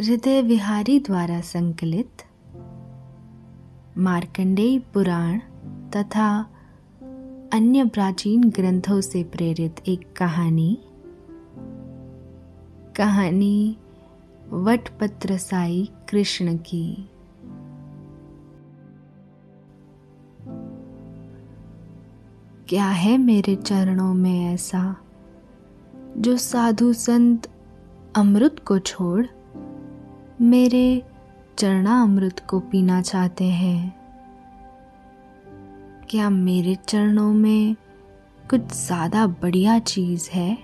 हृदय 0.00 0.42
विहारी 0.42 1.00
द्वारा 1.00 1.40
संकलित, 1.40 2.22
मार्कंडेय 3.98 4.78
पुराण 4.78 5.38
तथा 5.90 6.46
अन्य 7.52 7.84
प्राचीन 7.84 8.44
ग्रंथों 8.44 9.00
से 9.00 9.24
प्रेरित 9.24 9.76
एक 9.88 10.12
कहानी। 10.16 10.78
कहानी 12.96 13.76
वटपत्र 14.50 15.36
साई 15.36 15.90
कृष्ण 16.08 16.56
की। 16.56 17.08
क्या 22.68 22.88
है 22.88 23.18
मेरे 23.18 23.56
चरणों 23.56 24.14
में 24.14 24.54
ऐसा 24.54 24.96
जो 26.16 26.36
साधु 26.36 26.92
संत 26.92 27.50
अमृत 28.16 28.56
को 28.66 28.78
छोड़ 28.78 29.26
मेरे 30.40 31.02
चरणामृत 31.58 32.40
को 32.40 32.58
पीना 32.60 33.02
चाहते 33.02 33.44
हैं। 33.44 33.94
क्या 36.10 36.30
मेरे 36.30 36.74
चरणों 36.88 37.32
में 37.34 37.76
कुछ 38.50 38.60
ज़्यादा 38.60 39.26
बढ़िया 39.26 39.78
चीज़ 39.78 40.28
है, 40.30 40.58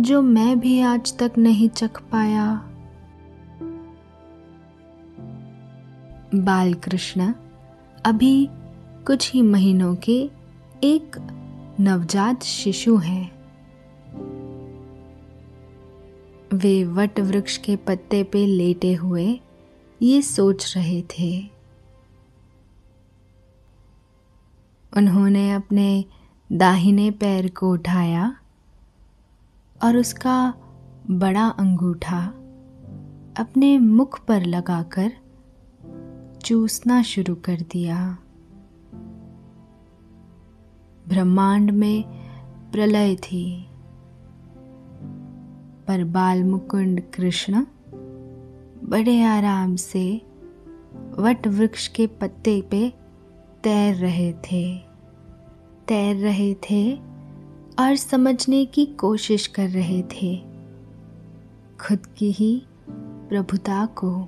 जो 0.00 0.22
मैं 0.22 0.58
भी 0.60 0.80
आज 0.80 1.16
तक 1.18 1.38
नहीं 1.38 1.68
चख 1.68 2.00
पाया? 2.02 2.46
बाल 6.34 6.74
कृष्ण 6.74 7.32
अभी 8.04 8.48
कुछ 9.06 9.32
ही 9.32 9.42
महीनों 9.42 9.94
के 9.94 10.30
एक 10.84 11.16
नवजात 11.80 12.42
शिशु 12.42 12.96
हैं। 12.96 13.35
वे 16.56 16.84
वट 16.84 17.20
वृक्ष 17.20 17.56
के 17.56 17.76
पत्ते 17.76 18.22
पे 18.24 18.46
लेटे 18.46 18.94
हुए 18.94 19.40
ये 20.02 20.22
सोच 20.22 20.76
रहे 20.76 21.02
थे। 21.02 21.50
उन्होंने 24.96 25.52
अपने 25.52 26.04
दाहिने 26.52 27.10
पैर 27.10 27.50
को 27.50 27.72
उठाया 27.72 28.36
और 29.84 29.96
उसका 29.96 30.54
बड़ा 31.10 31.48
अंगूठा 31.48 32.26
अपने 33.38 33.78
मुख 33.78 34.26
पर 34.26 34.44
लगाकर 34.44 35.12
चूसना 36.44 37.02
शुरू 37.02 37.34
कर 37.34 37.60
दिया। 37.60 38.18
ब्रह्मांड 41.08 41.70
में 41.70 42.04
प्रलय 42.70 43.16
थी। 43.16 43.70
पर 45.88 46.04
बाल 46.04 46.44
मुकुंद 46.44 47.00
कृष्ण 47.14 47.66
बड़े 48.84 49.22
आराम 49.22 49.76
से 49.76 50.22
वट 51.18 51.46
वृक्ष 51.46 51.88
के 51.88 52.06
पत्ते 52.06 52.62
पे 52.62 52.92
तैर 53.62 53.94
रहे 53.94 54.32
थे। 54.32 54.78
तैर 55.88 56.16
रहे 56.16 56.54
थे 56.54 56.94
और 57.78 57.96
समझने 57.96 58.64
की 58.64 58.86
कोशिश 58.86 59.46
कर 59.46 59.68
रहे 59.68 60.02
थे। 60.02 60.36
खुद 61.80 62.06
की 62.06 62.32
ही 62.32 62.62
प्रभुता 63.00 63.86
को, 63.86 64.20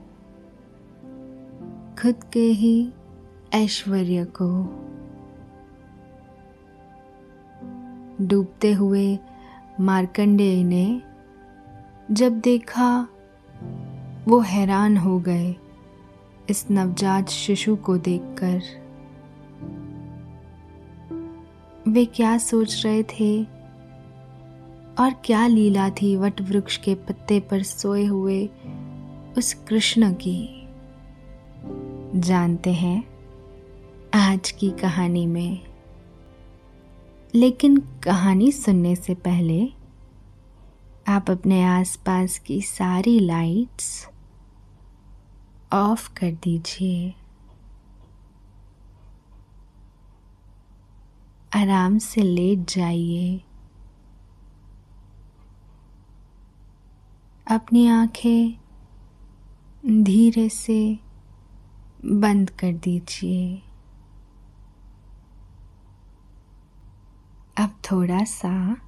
खुद 2.03 2.25
के 2.33 2.47
ही 2.47 2.93
ऐश्वर्य 3.53 4.25
को। 4.25 4.65
डूबते 8.25 8.73
हुए 8.73 9.19
मार्कंडेय 9.81 10.65
ने 10.65 11.03
जब 12.11 12.41
देखा 12.41 13.09
वो 14.29 14.41
हैरान 14.41 14.97
हो 14.97 15.21
गए 15.21 15.57
इस 16.51 16.71
नवजात 16.71 17.29
शिशु 17.29 17.77
को 17.77 17.97
देखकर। 17.97 18.63
वे 21.91 22.05
क्या 22.05 22.39
सोच 22.39 22.87
रहे 22.87 23.03
थे? 23.03 23.43
और 25.01 25.15
क्या 25.25 25.47
लीला 25.47 25.91
थी 25.91 26.17
वट 26.17 26.41
वृक्ष 26.41 26.77
के 26.77 26.95
पत्ते 26.95 27.41
पर 27.41 27.63
सोए 27.63 28.05
हुए 28.05 28.47
उस 29.39 29.65
कृष्ण 29.69 30.13
की? 30.13 30.69
जानते 32.21 32.73
हैं 32.73 33.05
आज 34.15 34.51
की 34.51 34.71
कहानी 34.71 35.27
में। 35.27 35.59
लेकिन 37.35 37.77
कहानी 37.77 38.53
सुनने 38.53 38.97
से 38.97 39.15
पहले 39.15 39.78
आप 41.09 41.31
अपने 41.31 41.65
आसपास 41.65 42.39
की 42.39 42.63
सारी 42.63 43.21
लाइट्स 43.21 44.09
ऑफ़ 45.73 46.15
कर 46.15 46.33
दीजिए। 46.33 47.15
आराम 51.57 51.99
से 51.99 52.23
लेट 52.23 52.59
जाइए। 52.59 53.45
अपनी 57.51 57.89
आँखें 57.89 58.59
धीरे 60.05 60.49
से 60.49 60.99
बंद 62.05 62.51
कर 62.51 62.73
दीजिए। 62.73 63.63
अब 67.59 67.71
थोड़ा 67.91 68.25
सा 68.25 68.88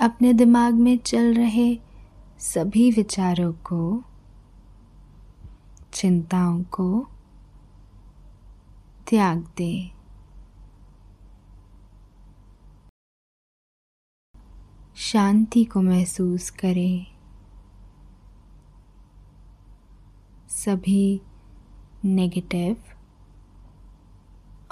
अपने 0.00 0.32
दिमाग 0.32 0.74
में 0.74 0.98
चल 0.98 1.34
रहे 1.34 1.78
सभी 2.38 2.90
विचारों 2.90 3.52
को, 3.52 4.04
चिंताओं 5.92 6.62
को 6.62 7.08
त्याग 9.08 9.38
दे। 9.56 9.90
शांति 14.96 15.64
को 15.64 15.82
महसूस 15.82 16.50
करें। 16.50 17.06
सभी 20.48 21.20
नेगेटिव 22.04 22.76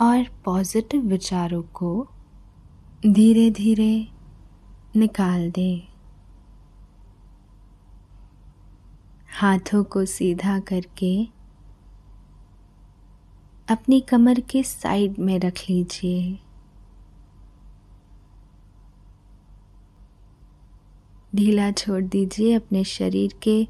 और 0.00 0.24
पॉजिटिव 0.44 1.00
विचारों 1.00 1.62
को 1.62 2.08
धीरे 3.06 3.50
धीरे 3.50 4.08
निकाल 4.96 5.50
दे। 5.50 5.88
हाथों 9.40 9.84
को 9.84 10.04
सीधा 10.04 10.60
करके 10.60 11.28
अपनी 13.68 14.00
कमर 14.00 14.40
के 14.40 14.62
साइड 14.62 15.18
में 15.18 15.38
रख 15.40 15.62
लीजिए। 15.70 16.38
ढीला 21.34 21.70
छोड़ 21.70 22.02
दीजिए 22.02 22.54
अपने 22.54 22.84
शरीर 22.84 23.34
के 23.42 23.68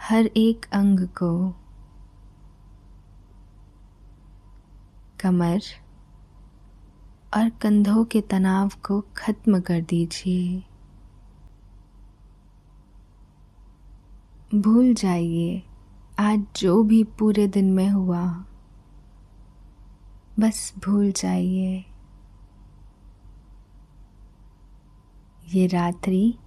हर 0.00 0.26
एक 0.26 0.66
अंग 0.72 1.00
को। 1.00 1.54
कमर 5.20 5.60
और 7.36 7.50
कंधों 7.50 8.04
के 8.04 8.20
तनाव 8.20 8.68
को 8.68 9.00
खत्म 9.16 9.60
कर 9.60 9.80
दीजिए। 9.80 10.62
भूल 14.54 14.94
जाइए, 14.94 15.62
आज 16.18 16.44
जो 16.56 16.82
भी 16.82 17.04
पूरे 17.04 17.46
दिन 17.48 17.72
में 17.72 17.88
हुआ, 17.88 18.44
बस 20.40 20.74
भूल 20.84 21.12
जाइए। 21.12 21.84
ये 25.54 25.66
रात्रि 25.66 26.38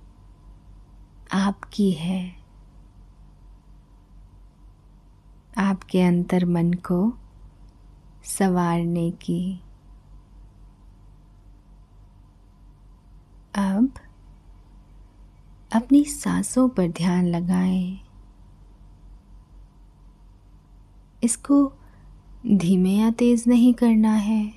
आपकी 1.34 1.92
है। 1.92 2.36
आपके 5.58 6.02
अंतर 6.02 6.46
मन 6.46 6.74
को 6.74 7.14
संवारने 8.24 9.12
की। 9.12 9.63
अब 13.56 13.90
अपनी 15.76 16.06
सांसों 16.06 16.70
पर 16.70 16.88
ध्यान 16.88 17.26
लगाएँ। 17.26 18.00
इसको 21.24 21.74
धीमे 22.48 22.92
या 22.92 23.12
तेज 23.12 23.44
नहीं 23.48 23.74
करना 23.74 24.14
है। 24.14 24.54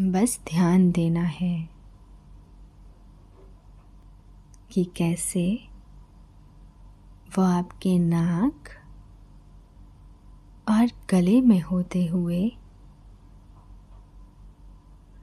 बस 0.00 0.40
ध्यान 0.48 0.90
देना 0.92 1.22
है 1.22 1.68
कि 4.70 4.84
कैसे 4.84 5.60
वो 7.38 7.42
आपके 7.42 7.98
नाक 7.98 8.68
और 10.68 10.86
गले 11.10 11.40
में 11.40 11.60
होते 11.60 12.06
हुए 12.06 12.56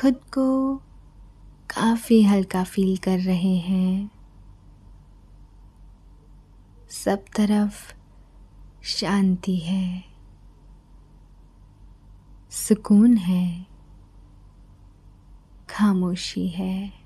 खुद 0.00 0.14
को 0.14 0.76
काफ़ी 1.70 2.22
हल्का 2.22 2.64
फील 2.64 2.96
कर 2.96 3.18
रहे 3.18 3.56
हैं। 3.56 4.10
सब 6.90 7.24
तरफ़ 7.36 7.94
शांति 8.84 9.56
है। 9.56 10.04
सुकून 12.50 13.16
है। 13.16 13.66
खामोशी 15.68 16.48
है। 16.48 17.04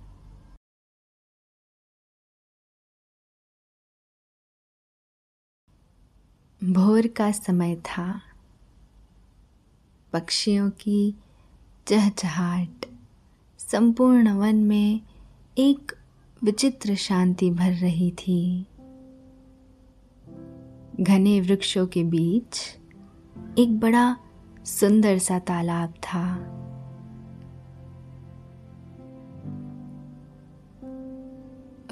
भोर 6.65 7.07
का 7.07 7.33
समय 7.33 7.77
था। 7.77 8.23
पक्षियों 10.13 10.71
की 10.71 11.15
चहचहाट। 11.89 12.87
संपूर्ण 13.59 14.33
वन 14.33 14.57
में 14.57 15.01
एक 15.59 15.93
विचित्र 16.45 16.95
शांति 16.95 17.51
भर 17.51 17.73
रही 17.73 18.11
थी। 18.11 18.67
घने 21.01 21.41
वृक्षों 21.41 21.87
के 21.87 22.05
बीच 22.05 22.79
एक 23.59 23.81
बड़ा 23.81 24.17
सुंदर 24.65 25.19
सा 25.19 25.39
तालाब 25.39 25.91
था। 25.91 26.37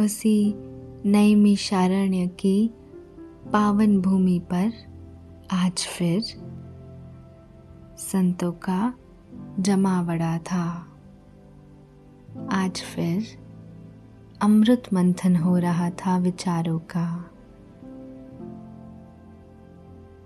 उसी 0.05 0.55
नई 1.09 1.35
मिशारण्य 1.35 2.27
की 2.27 2.71
पावन 3.53 4.01
भूमि 4.01 4.39
पर 4.39 4.73
आज 5.51 5.87
फिर 5.87 6.23
संतों 7.99 8.53
का 8.53 8.95
जमावड़ा 9.61 10.39
था। 10.39 10.93
आज 12.53 12.83
फिर 12.83 13.27
अमृत 14.43 14.83
मंथन 14.93 15.37
हो 15.37 15.59
रहा 15.59 15.91
था 15.91 16.19
विचारों 16.19 16.79
का। 16.79 17.31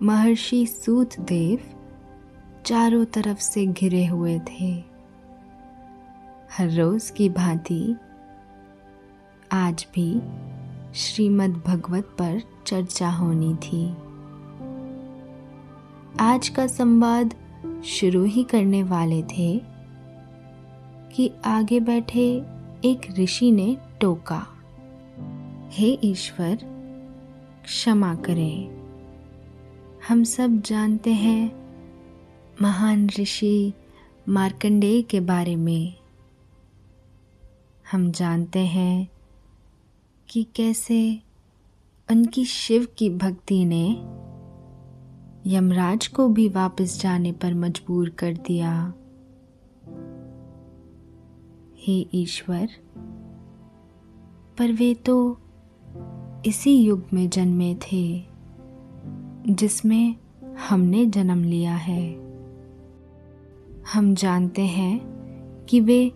महर्षि 0.02 0.66
सूत 0.66 1.20
देव 1.20 1.60
चारों 2.66 3.04
तरफ़ 3.04 3.38
से 3.38 3.66
घिरे 3.66 4.06
हुए 4.06 4.38
थे। 4.38 4.84
हर 6.58 6.70
रोज 6.70 7.10
की 7.10 7.28
भांति 7.28 7.96
आज 9.52 9.86
भी 9.94 10.22
श्रीमद् 10.94 11.62
भगवत 11.66 12.04
पर 12.04 12.42
चर्चा 12.66 13.10
होनी 13.10 13.54
थी। 13.54 13.96
आज 16.20 16.48
का 16.48 16.66
संवाद 16.66 17.34
शुरू 17.84 18.24
ही 18.24 18.44
करने 18.44 18.82
वाले 18.82 19.22
थे 19.22 19.62
कि 21.12 21.30
आगे 21.44 21.80
बैठे 21.80 22.42
एक 22.84 23.00
ऋषि 23.18 23.52
ने 23.52 23.76
टोका। 24.00 24.46
हे 25.70 25.98
ईश्वर, 26.04 26.58
क्षमा 27.64 28.14
करें। 28.14 28.80
हम 30.08 30.24
सब 30.24 30.60
जानते 30.60 31.12
हैं 31.12 31.60
महान 32.62 33.10
ऋषि 33.18 33.72
मार्कंडेय 34.28 35.02
के 35.02 35.20
बारे 35.20 35.56
में। 35.56 35.94
हम 37.92 38.10
जानते 38.10 38.58
हैं 38.58 39.08
कि 40.28 40.46
कैसे 40.54 41.20
उनकी 42.10 42.44
शिव 42.44 42.86
की 42.98 43.10
भक्ति 43.10 43.64
ने 43.64 43.96
यमराज 45.46 46.06
को 46.06 46.28
भी 46.28 46.48
वापस 46.48 47.00
जाने 47.00 47.32
पर 47.32 47.54
मजबूर 47.54 48.08
कर 48.08 48.32
दिया। 48.34 48.94
हे 51.78 52.06
ईश्वर, 52.14 52.68
पर 54.58 54.72
वे 54.72 54.94
तो 54.94 55.40
इसी 56.46 56.76
युग 56.82 57.04
में 57.12 57.28
जन्मे 57.30 57.74
थे, 57.74 58.22
जिसमें 59.48 60.16
हमने 60.68 61.06
जन्म 61.06 61.44
लिया 61.44 61.74
है। 61.74 62.14
हम 63.92 64.14
जानते 64.14 64.62
हैं 64.62 65.00
कि 65.64 65.80
वे 65.80 66.12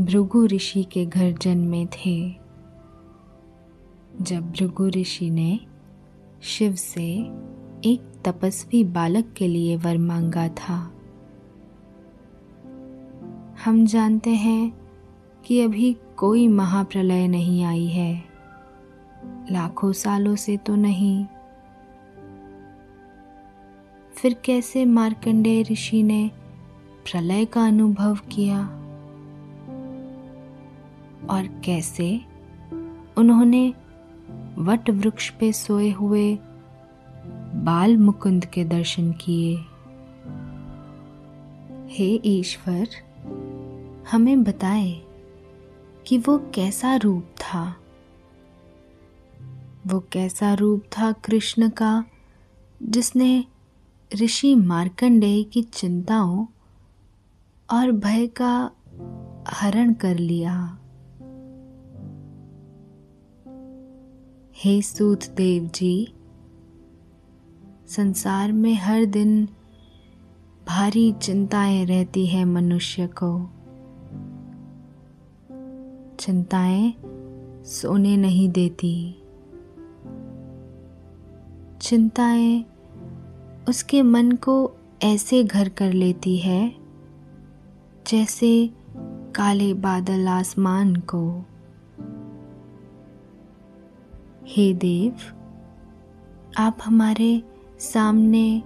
भृगु 0.00 0.46
ऋषि 0.46 0.82
के 0.82 1.06
घर 1.06 1.32
जन्मे 1.32 1.86
थे। 1.86 2.34
जब 4.22 4.50
भृगु 4.50 4.88
ऋषि 4.88 5.30
ने 5.30 5.60
शिव 6.42 6.74
से 6.74 7.24
एक 7.84 8.22
तपस्वी 8.24 8.84
बालक 8.84 9.34
के 9.36 9.48
लिए 9.48 9.76
वर 9.76 9.98
मांगा 9.98 10.48
था। 10.48 10.92
हम 13.64 13.86
जानते 13.86 14.30
हैं 14.30 14.72
कि 15.44 15.60
अभी 15.60 15.96
कोई 16.16 16.48
महाप्रलय 16.48 17.28
नहीं 17.28 17.64
आई 17.64 17.86
है। 17.86 18.24
लाखों 19.50 19.92
सालों 19.92 20.36
से 20.36 20.56
तो 20.56 20.74
नहीं। 20.76 21.24
फिर 24.14 24.34
कैसे 24.34 24.84
मार्कंडेय 24.84 25.62
ऋषि 25.62 26.02
ने 26.02 26.30
प्रलय 27.04 27.44
का 27.44 27.66
अनुभव 27.66 28.14
किया? 28.14 28.60
और 31.30 31.60
कैसे 31.64 32.20
उन्होंने 33.18 33.74
वट 34.58 34.90
वृक्ष 34.90 35.30
पे 35.30 35.52
सोए 35.52 35.90
हुए 35.90 36.38
बाल 37.54 37.96
मुकुंद 37.96 38.44
के 38.44 38.64
दर्शन 38.64 39.12
किए। 39.12 39.56
हे 41.88 42.20
ईश्वर, 42.24 42.88
हमें 44.10 44.44
बताए 44.44 45.02
कि 46.06 46.18
वो 46.18 46.38
कैसा 46.54 46.96
रूप 46.96 47.24
था। 47.38 47.76
वो 49.86 50.00
कैसा 50.12 50.54
रूप 50.54 50.82
था 50.98 51.12
कृष्ण 51.12 51.70
का, 51.70 52.04
जिसने 52.82 53.44
ऋषि 54.14 54.54
मार्कंडेय 54.54 55.42
की 55.42 55.62
चिंताओं 55.62 56.46
और 57.72 57.92
भय 57.92 58.26
का 58.26 58.70
हरण 59.48 59.92
कर 59.92 60.18
लिया। 60.18 60.78
हे 64.56 64.82
सूत 64.82 65.30
देव 65.30 65.70
जी 65.74 66.14
संसार 67.90 68.52
में 68.52 68.74
हर 68.74 69.04
दिन 69.04 69.48
भारी 70.68 71.12
चिंताएँ 71.12 71.84
रहती 71.84 72.26
है 72.26 72.44
मनुष्य 72.44 73.06
को। 73.06 73.50
चिंताएँ 76.16 76.94
सोने 77.64 78.16
नहीं 78.16 78.48
देती। 78.48 79.22
चिंताएँ 81.80 82.64
उसके 83.68 84.02
मन 84.02 84.32
को 84.32 84.72
ऐसे 85.02 85.44
घर 85.44 85.68
कर 85.68 85.92
लेती 85.92 86.38
है, 86.38 86.74
जैसे 88.06 88.70
काले 89.34 89.74
बादल 89.74 90.28
आसमान 90.28 90.96
को। 90.96 91.44
हे 94.46 94.74
देव, 94.74 95.16
आप 96.58 96.78
हमारे 96.84 97.49
सामने 97.80 98.62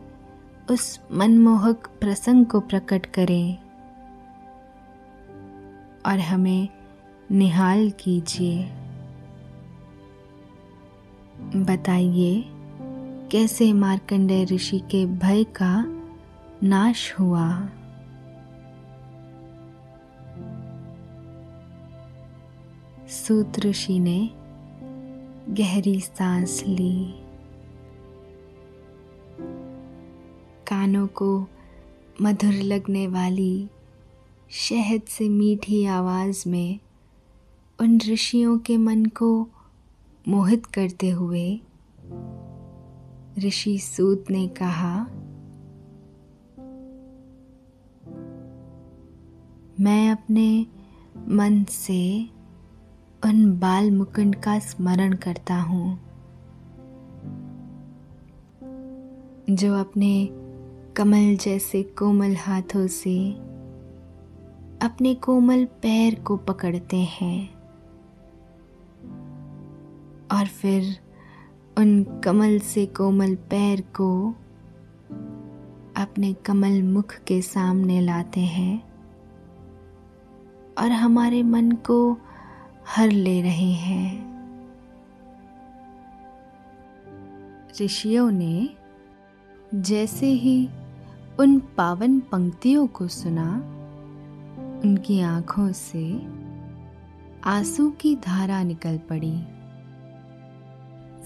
उस 0.71 1.00
मनमोहक 1.12 1.90
प्रसंग 2.00 2.47
को 2.47 2.61
प्रकट 2.61 3.06
करें 3.06 3.59
और 6.06 6.18
हमें 6.18 6.68
निहाल 7.33 7.90
कीजिए। 7.90 8.64
बताइए, 11.56 12.44
कैसे 13.30 13.73
मार्कंडेय 13.73 14.44
ऋषि 14.44 14.78
के 14.78 15.06
भय 15.06 15.44
का 15.44 15.85
नाश 16.62 17.14
हुआ? 17.21 17.68
सूत 23.09 23.59
ऋषि 23.59 23.99
ने 23.99 24.30
गहरी 25.49 26.00
सांस 26.00 26.64
ली। 26.66 27.24
कानों 30.68 31.06
को 31.06 31.47
मधुर 32.23 32.52
लगने 32.52 33.06
वाली 33.06 33.68
शहद 34.50 35.02
से 35.02 35.28
मीठी 35.28 35.85
आवाज़ 35.85 36.49
में 36.49 36.78
उन 37.80 38.00
ऋषियों 38.09 38.59
के 38.59 38.76
मन 38.76 39.04
को 39.04 39.49
मोहित 40.28 40.66
करते 40.66 41.11
हुए 41.11 41.61
ऋषि 43.38 43.78
सूत 43.78 44.25
ने 44.30 44.47
कहा, 44.49 45.06
मैं 49.80 50.11
अपने 50.11 50.66
मन 51.28 51.64
से 51.64 52.28
उन 53.25 53.59
बाल 53.59 53.90
मुकुंड 53.90 54.35
का 54.35 54.59
स्मरण 54.59 55.12
करता 55.12 55.61
हूँ, 55.62 55.99
जो 59.50 59.75
अपने 59.75 60.44
कमल 60.97 61.37
जैसे 61.37 61.83
कोमल 61.83 62.37
हाथों 62.37 62.87
से 62.87 63.33
अपने 64.83 65.15
कोमल 65.15 65.65
पैर 65.65 66.15
को 66.15 66.37
पकड़ते 66.37 66.97
हैं 66.97 67.55
और 70.33 70.47
फिर 70.47 71.01
उन 71.79 72.21
कमल 72.25 72.59
से 72.59 72.87
कोमल 72.87 73.35
पैर 73.35 73.81
को 73.81 74.35
अपने 75.97 76.33
कमल 76.33 76.83
मुख 76.83 77.15
के 77.15 77.43
सामने 77.43 78.01
लाते 78.01 78.41
हैं 78.41 78.83
और 80.79 80.91
हमारे 80.91 81.43
मन 81.43 81.73
को 81.73 82.17
हर 82.87 83.11
ले 83.11 83.43
रहे 83.43 83.73
हैं। 83.73 84.35
ऋषियों 87.81 88.31
ने 88.31 88.71
जैसे 89.75 90.27
ही 90.27 90.69
उन 91.38 91.59
पावन 91.59 92.21
पंक्तियों 92.21 92.87
को 92.87 93.09
सुना। 93.09 93.57
उनकी 94.85 95.21
आँखों 95.21 95.73
से 95.73 96.23
आँसू 97.45 97.91
की 97.91 98.17
धारा 98.17 98.62
निकल 98.62 98.99
पड़ी। 98.99 99.35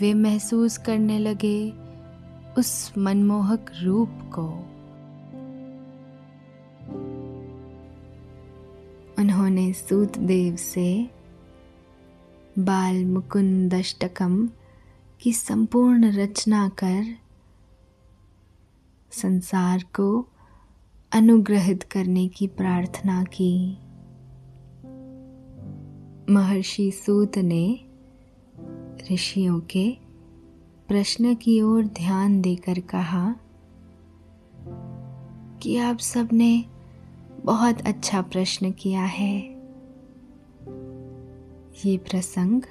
वे 0.01 0.15
महसूस 0.15 0.79
करने 0.79 1.19
लगे 1.19 1.71
उस 2.59 2.93
मनमोहक 2.99 3.73
रूप 3.83 4.11
को। 4.13 4.49
उन्होंने 9.19 9.73
सूत 9.73 10.19
देव 10.19 10.57
से 10.57 11.11
बाल 12.59 13.05
मुकुंद 13.05 13.75
अष्टकम 13.75 14.49
की 15.21 15.33
संपूर्ण 15.33 16.13
रचना 16.13 16.69
कर 16.69 17.17
संसार 19.11 19.85
को 19.97 20.29
अनुग्रहित 21.13 21.83
करने 21.83 22.29
की 22.29 22.47
प्रार्थना 22.47 23.25
की। 23.25 23.79
महर्षि 26.33 26.91
सूत 26.91 27.39
ने 27.39 27.81
ऋषियों 29.13 29.61
के 29.61 29.97
प्रश्न 30.89 31.35
की 31.35 31.63
ओर 31.63 31.85
ध्यान 31.85 32.41
देकर 32.41 32.81
कहा 32.81 33.37
कि 35.63 35.77
आप 35.77 35.99
सबने 35.99 36.65
बहुत 37.45 37.81
अच्छा 37.81 38.23
प्रश्न 38.23 38.71
किया 38.71 39.05
है। 39.05 39.39
ये 41.85 41.99
प्रसंग 41.99 42.63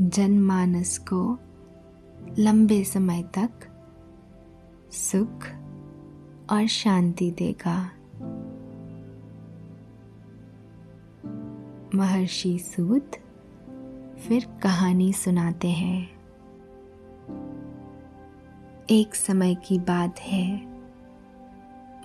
जनमानस 0.00 0.98
को 0.98 1.38
लंबे 2.38 2.84
समय 2.84 3.22
तक 3.22 3.69
सुख 4.92 5.46
और 6.50 6.66
शांति 6.66 7.30
देगा। 7.30 7.90
महर्षि 11.94 12.58
सूत 12.58 13.10
फिर 14.18 14.46
कहानी 14.62 15.12
सुनाते 15.12 15.68
हैं। 15.68 16.10
एक 18.90 19.14
समय 19.14 19.54
की 19.54 19.78
बात 19.78 20.20
है। 20.20 20.66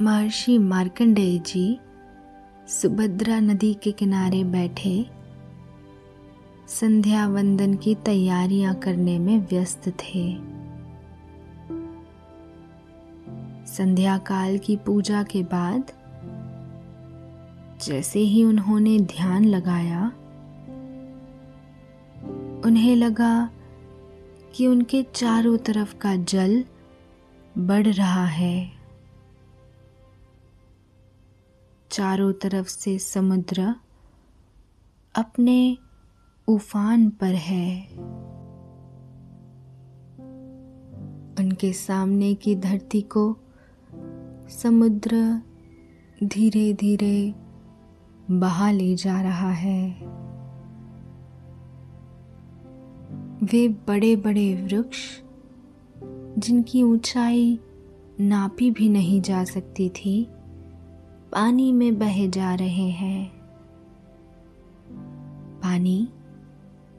महर्षि 0.02 0.58
मार्कंडेय 0.58 1.40
जी 1.40 1.80
सुभद्रा 2.68 3.40
नदी 3.40 3.74
के 3.74 3.92
किनारे 3.92 4.44
बैठे 4.44 5.06
संध्या 6.68 7.28
वंदन 7.28 7.74
की 7.74 7.96
तैयारियाँ 7.96 8.76
करने 8.76 9.20
में 9.20 9.40
व्यस्त 9.40 9.90
थे। 9.90 10.56
संध्या 13.78 14.18
काल 14.18 14.58
की 14.58 14.76
पूजा 14.76 15.24
के 15.24 15.44
बाद 15.44 15.92
जैसे 17.86 18.20
ही 18.20 18.44
उन्होंने 18.44 19.00
ध्यान 19.00 19.46
लगाया, 19.46 20.08
उन्हें 22.66 22.96
लगा 22.96 23.50
कि 24.56 24.68
उनके 24.68 25.04
चारों 25.04 25.58
तरफ़ 25.58 25.96
का 25.96 26.16
जल 26.16 26.66
बढ़ 27.58 27.88
रहा 27.88 28.26
है। 28.26 28.72
चारों 31.92 32.34
तरफ़ 32.34 32.68
से 32.68 33.00
समुद्र 33.00 33.76
अपने 35.16 35.78
उफान 36.48 37.10
पर 37.10 37.34
है। 37.34 37.88
उनके 41.40 41.74
सामने 41.74 42.36
की 42.36 42.56
धरती 42.56 43.02
को 43.02 43.38
समुद्र 44.50 45.42
धीरे 46.24 46.74
धीरे 46.74 47.34
बहा 48.32 48.72
ले 48.72 48.96
जा 48.96 49.22
रहा 49.22 49.52
है। 49.52 49.92
वे 53.44 53.68
बड़े 53.68 54.16
बड़े 54.16 54.56
वृक्ष, 54.56 54.98
जिनकी 56.38 56.84
ऊंचाई 56.84 57.60
नापी 58.20 58.72
भी 58.72 58.90
नहीं 58.90 59.22
जा 59.22 59.44
सकती 59.44 59.90
थी, 59.90 60.28
पानी 61.32 61.72
में 61.72 62.00
बहे 62.00 62.28
जा 62.28 62.56
रहे 62.56 62.90
हैं। 62.90 63.32
पानी 65.60 66.08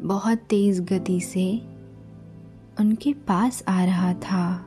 बहुत 0.00 0.38
तेज 0.38 0.80
गति 0.80 1.20
से 1.20 1.58
उनके 2.80 3.12
पास 3.12 3.64
आ 3.68 3.84
रहा 3.84 4.14
था। 4.14 4.65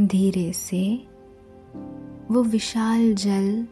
धीरे 0.00 0.52
से 0.52 1.08
वो 2.30 2.42
विशाल 2.42 3.14
जल 3.14 3.66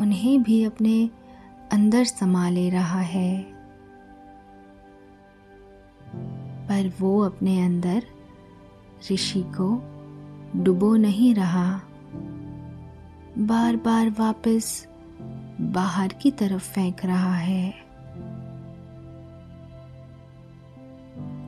उन्हें 0.00 0.42
भी 0.42 0.64
अपने 0.64 1.10
अंदर 1.72 2.04
समा 2.04 2.48
ले 2.48 2.70
रहा 2.70 3.00
है। 3.00 3.42
पर 6.68 6.92
वो 7.00 7.20
अपने 7.20 7.62
अंदर 7.62 8.02
ऋषि 9.12 9.42
को 9.42 9.82
डुबो 10.62 10.96
नहीं 10.96 11.34
रहा। 11.34 11.80
बार 13.38 13.76
बार 13.76 14.10
वापस 14.10 14.88
बाहर 15.60 16.08
की 16.08 16.30
तरफ़ 16.30 16.72
फेंक 16.72 17.04
रहा 17.04 17.34
है। 17.34 17.74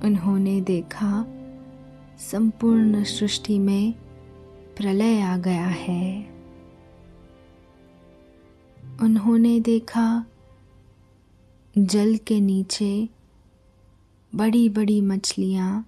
उन्होंने 0.04 0.60
देखा 0.60 1.24
संपूर्ण 2.30 3.04
सृष्टि 3.04 3.58
में 3.58 3.92
प्रलय 4.76 5.20
आ 5.20 5.36
गया 5.36 5.66
है। 5.66 6.26
उन्होंने 9.02 9.60
देखा 9.60 10.24
जल 11.78 12.16
के 12.16 12.40
नीचे 12.40 13.08
बड़ी 14.34 14.68
बड़ी 14.68 15.00
मछलियाँ 15.00 15.86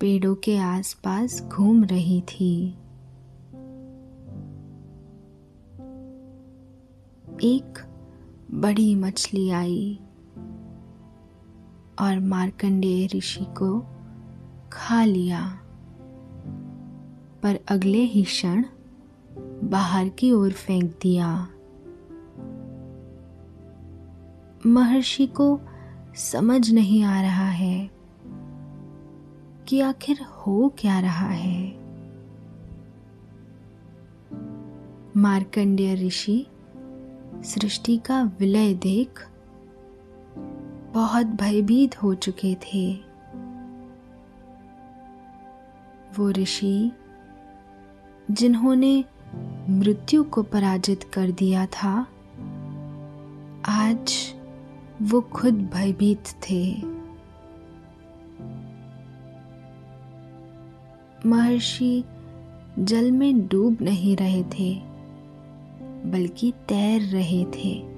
पेड़ों 0.00 0.34
के 0.34 0.56
आसपास 0.56 1.42
घूम 1.42 1.84
रही 1.84 2.20
थी। 2.20 2.68
एक 7.44 7.78
बड़ी 8.50 8.94
मछली 8.94 9.50
आई 9.50 9.98
और 12.00 12.20
मार्कंडेय 12.20 13.06
ऋषि 13.06 13.44
को 13.44 13.91
खा 14.72 15.04
लिया। 15.04 15.58
पर 17.42 17.58
अगले 17.68 17.98
ही 17.98 18.22
क्षण 18.22 18.64
बाहर 19.64 20.08
की 20.08 20.32
ओर 20.32 20.52
फेंक 20.52 20.98
दिया। 21.02 21.48
महर्षि 24.66 25.26
को 25.26 25.60
समझ 26.16 26.70
नहीं 26.70 27.04
आ 27.04 27.22
रहा 27.22 27.48
है 27.48 27.90
कि 29.68 29.80
आखिर 29.80 30.22
हो 30.22 30.74
क्या 30.78 31.00
रहा 31.00 31.28
है। 31.28 31.82
मार्कंडेय 35.16 36.06
ऋषि 36.06 36.46
सृष्टि 37.34 37.96
का 37.96 38.22
विलय 38.22 38.74
देख 38.74 39.28
बहुत 40.94 41.26
भयभीत 41.26 42.02
हो 42.02 42.14
चुके 42.14 42.54
थे। 42.54 43.11
वो 46.18 46.30
ऋषि, 46.30 46.92
जिन्होंने 48.30 49.04
मृत्यु 49.68 50.24
को 50.24 50.42
पराजित 50.42 51.04
कर 51.04 51.30
दिया 51.30 51.66
था, 51.66 52.06
आज 53.64 54.34
वो 55.02 55.20
खुद 55.20 55.54
भयभीत 55.74 56.24
थे। 56.26 56.76
महर्षि 61.28 62.04
जल 62.78 63.10
में 63.10 63.48
डूब 63.48 63.78
नहीं 63.82 64.16
रहे 64.16 64.42
थे, 64.42 64.74
बल्कि 66.10 66.52
तैर 66.68 67.00
रहे 67.00 67.44
थे। 67.44 67.92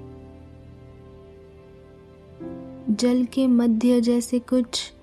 जल 2.89 3.25
के 3.25 3.47
मध्य 3.47 4.01
जैसे 4.01 4.39
कुछ 4.39 4.93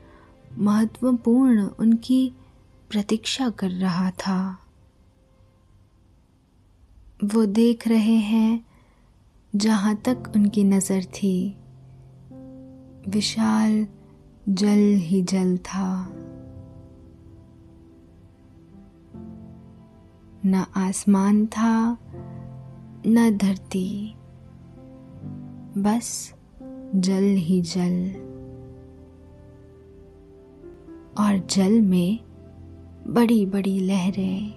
महत्वपूर्ण 0.58 1.68
उनकी 1.78 2.32
प्रतीक्षा 2.92 3.50
कर 3.50 3.70
रहा 3.70 4.10
था। 4.10 4.58
वो 7.24 7.46
देख 7.46 7.88
रहे 7.88 8.16
हैं 8.16 8.66
जहाँ 9.56 9.96
तक 9.96 10.32
उनकी 10.36 10.64
नज़र 10.64 11.04
थी। 11.04 11.56
विशाल 13.08 13.86
जल 14.48 14.94
ही 14.96 15.22
जल 15.22 15.58
था। 15.58 16.08
न 20.46 20.66
आसमान 20.76 21.46
था, 21.46 21.98
न 23.06 23.38
धरती। 23.42 24.14
बस 25.78 26.34
जल 26.94 27.34
ही 27.36 27.60
जल। 27.60 28.12
और 31.18 31.46
जल 31.50 31.80
में 31.80 32.31
बड़ी 33.08 33.46
बड़ी 33.46 33.80
लहरें। 33.80 34.52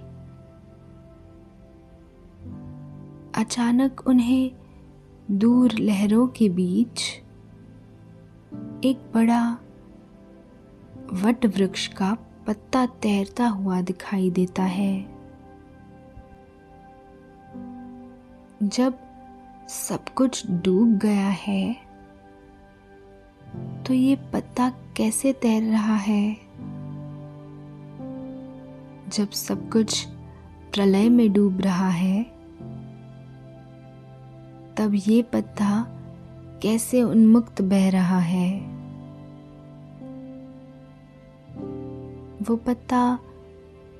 अचानक 3.34 4.08
उन्हें 4.08 4.52
दूर 5.32 5.72
लहरों 5.72 6.28
के 6.28 6.50
बीच 6.50 7.02
एक 8.86 9.12
बड़ा 9.14 9.58
वट 11.14 11.46
वृक्ष 11.46 11.88
का 11.88 12.18
पत्ता 12.48 12.86
तैरता 12.86 13.48
हुआ 13.48 13.82
दिखाई 13.82 14.30
देता 14.30 14.64
है। 14.64 15.16
जब 18.64 19.00
सब 19.70 20.10
कुछ 20.10 20.52
डूब 20.52 20.98
गया 20.98 21.30
है 21.30 21.74
तो 23.84 23.94
ये 23.94 24.16
पत्ता 24.34 24.70
कैसे 24.70 25.34
तैर 25.34 25.64
रहा 25.64 25.96
है? 25.96 26.45
जब 29.10 29.32
सब 29.32 29.72
कुछ 29.72 30.06
प्रलय 30.74 31.10
में 31.10 31.34
डूब 31.34 31.62
रहा 31.62 31.90
है, 31.90 32.24
तब 34.78 34.92
ये 35.08 35.22
पत्ता 35.22 35.88
कैसे 36.62 37.04
उन्मुक्त 37.04 37.62
बह 37.62 37.90
रहा 37.90 38.20
है? 38.20 38.60
वो 42.42 42.56
पत्ता 42.56 43.20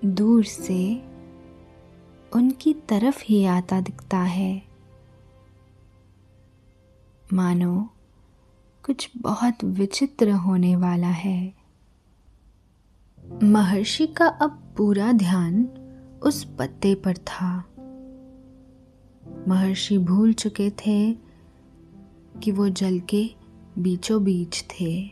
दूर 0.06 0.44
से 0.44 1.04
उनकी 2.34 2.74
तरफ़ 2.74 3.24
ही 3.26 3.46
आता 3.46 3.82
दिखता 3.82 4.18
है। 4.18 4.64
मानो 7.34 7.90
कुछ 8.86 9.12
बहुत 9.18 9.64
विचित्र 9.64 10.32
होने 10.32 10.76
वाला 10.76 11.08
है। 11.08 11.65
महर्षि 13.44 14.08
का 14.08 14.26
अब 14.26 14.74
पूरा 14.78 15.12
ध्यान 15.12 15.66
उस 16.24 16.44
पत्ते 16.44 16.96
पर 16.96 17.18
था। 17.18 17.64
महर्षि 19.48 19.98
भूल 19.98 20.34
चुके 20.34 20.70
थे 20.70 21.14
कि 22.44 22.52
वो 22.52 22.70
जल 22.70 23.00
के 23.00 23.30
बीचों 23.80 24.24
बीच 24.24 24.64
थे। 24.72 25.08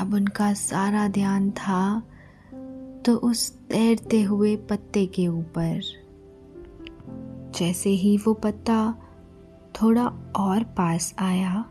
अब 0.00 0.14
उनका 0.14 0.52
सारा 0.52 1.08
ध्यान 1.08 1.50
था 1.50 2.00
तो 3.06 3.16
उस 3.16 3.58
तैरते 3.58 4.22
हुए 4.22 4.56
पत्ते 4.56 5.06
के 5.06 5.28
ऊपर। 5.28 5.80
जैसे 7.56 7.90
ही 7.90 8.16
वो 8.16 8.34
पत्ता 8.34 8.94
थोड़ा 9.82 10.06
और 10.36 10.64
पास 10.64 11.14
आया, 11.18 11.64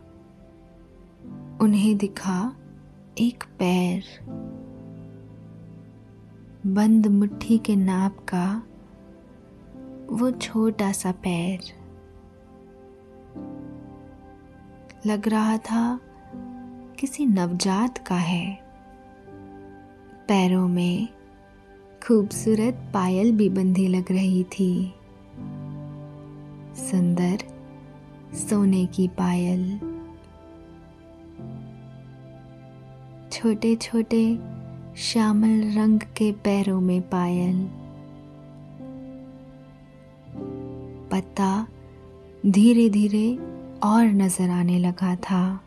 उन्हें 1.60 1.96
दिखा 1.96 2.56
एक 3.20 3.44
पैर 3.44 4.02
बंद 6.66 7.06
मुट्ठी 7.06 7.58
के 7.58 7.76
नाप 7.76 8.16
का 8.18 8.62
वो 10.10 10.30
छोटा 10.30 10.92
सा 10.92 11.12
पैर 11.12 11.60
लग 15.06 15.28
रहा 15.28 15.56
था 15.56 16.00
किसी 16.98 17.26
नवजात 17.26 17.98
का 17.98 18.14
है। 18.14 18.58
पैरों 20.28 20.68
में 20.68 21.08
खूबसूरत 22.06 22.90
पायल 22.94 23.36
भी 23.36 23.48
बंधी 23.48 23.88
लग 23.88 24.12
रही 24.12 24.44
थी। 24.44 24.94
सुंदर 26.76 27.38
सोने 28.34 28.86
की 28.86 29.08
पायल 29.08 29.80
छोटे 33.36 33.76
छोटे 33.76 34.38
श्यामल 34.96 35.72
रंग 35.72 36.00
के 36.00 36.32
पैरों 36.32 36.80
में 36.80 37.02
पायल। 37.02 37.66
पत्ता 41.12 41.66
धीरे 42.46 42.90
धीरे 42.90 43.36
और 43.82 44.04
नज़र 44.04 44.50
आने 44.50 44.78
लगा 44.78 45.16
था। 45.16 45.60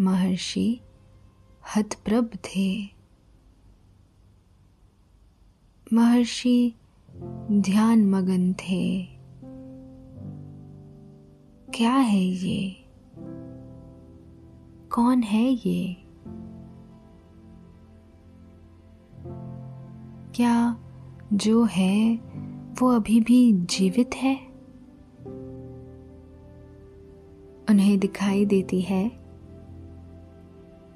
महर्षि 0.00 0.80
हतप्रभ 1.76 2.30
थे। 2.44 2.88
महर्षि 5.92 6.74
ध्यान 7.52 8.06
मगन 8.06 8.52
थे। 8.52 9.04
क्या 11.74 11.92
है 11.92 12.24
ये? 12.24 12.77
कौन 14.98 15.22
है 15.22 15.44
ये? 15.44 15.96
क्या 20.34 20.76
जो 21.32 21.64
है, 21.64 22.16
वो 22.80 22.88
अभी 22.88 23.20
भी 23.20 23.52
जीवित 23.52 24.10
है? 24.14 24.46
उन्हें 27.70 27.98
दिखाई 27.98 28.44
देती 28.44 28.80
है। 28.80 29.08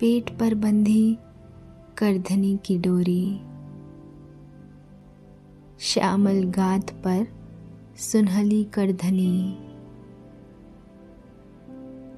पेट 0.00 0.38
पर 0.38 0.54
बंधी 0.54 1.18
करधनी 1.98 2.58
की 2.64 2.78
डोरी। 2.78 3.40
श्यामल 5.80 6.44
गात 6.44 6.90
पर 6.90 7.26
सुनहली 7.96 8.64
करधनी। 8.64 9.58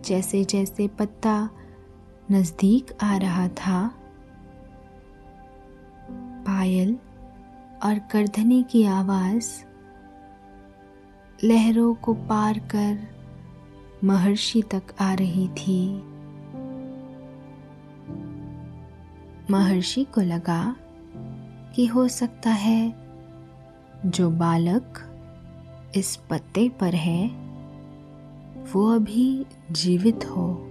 जैसे 0.02 0.44
जैसे 0.44 0.88
पत्ता 0.88 1.50
नज़दीक 2.30 2.98
आ 3.02 3.16
रहा 3.16 3.48
था। 3.48 3.94
पायल 6.46 6.98
और 7.84 7.98
करधनी 7.98 8.62
की 8.62 8.84
आवाज़ 8.84 9.64
लहरों 11.44 11.94
को 11.94 12.14
पार 12.14 12.58
कर 12.58 13.08
महर्षि 14.04 14.62
तक 14.62 14.82
आ 15.00 15.14
रही 15.14 15.48
थी। 15.48 15.96
महर्षि 19.50 20.04
को 20.04 20.20
लगा 20.20 20.76
कि 21.74 21.86
हो 21.86 22.08
सकता 22.08 22.50
है 22.50 22.94
जो 24.06 24.30
बालक 24.30 25.10
इस 25.96 26.16
पत्ते 26.16 26.68
पर 26.68 26.94
है, 26.94 27.28
वो 28.72 28.94
अभी 28.94 29.46
जीवित 29.70 30.24
हो। 30.24 30.63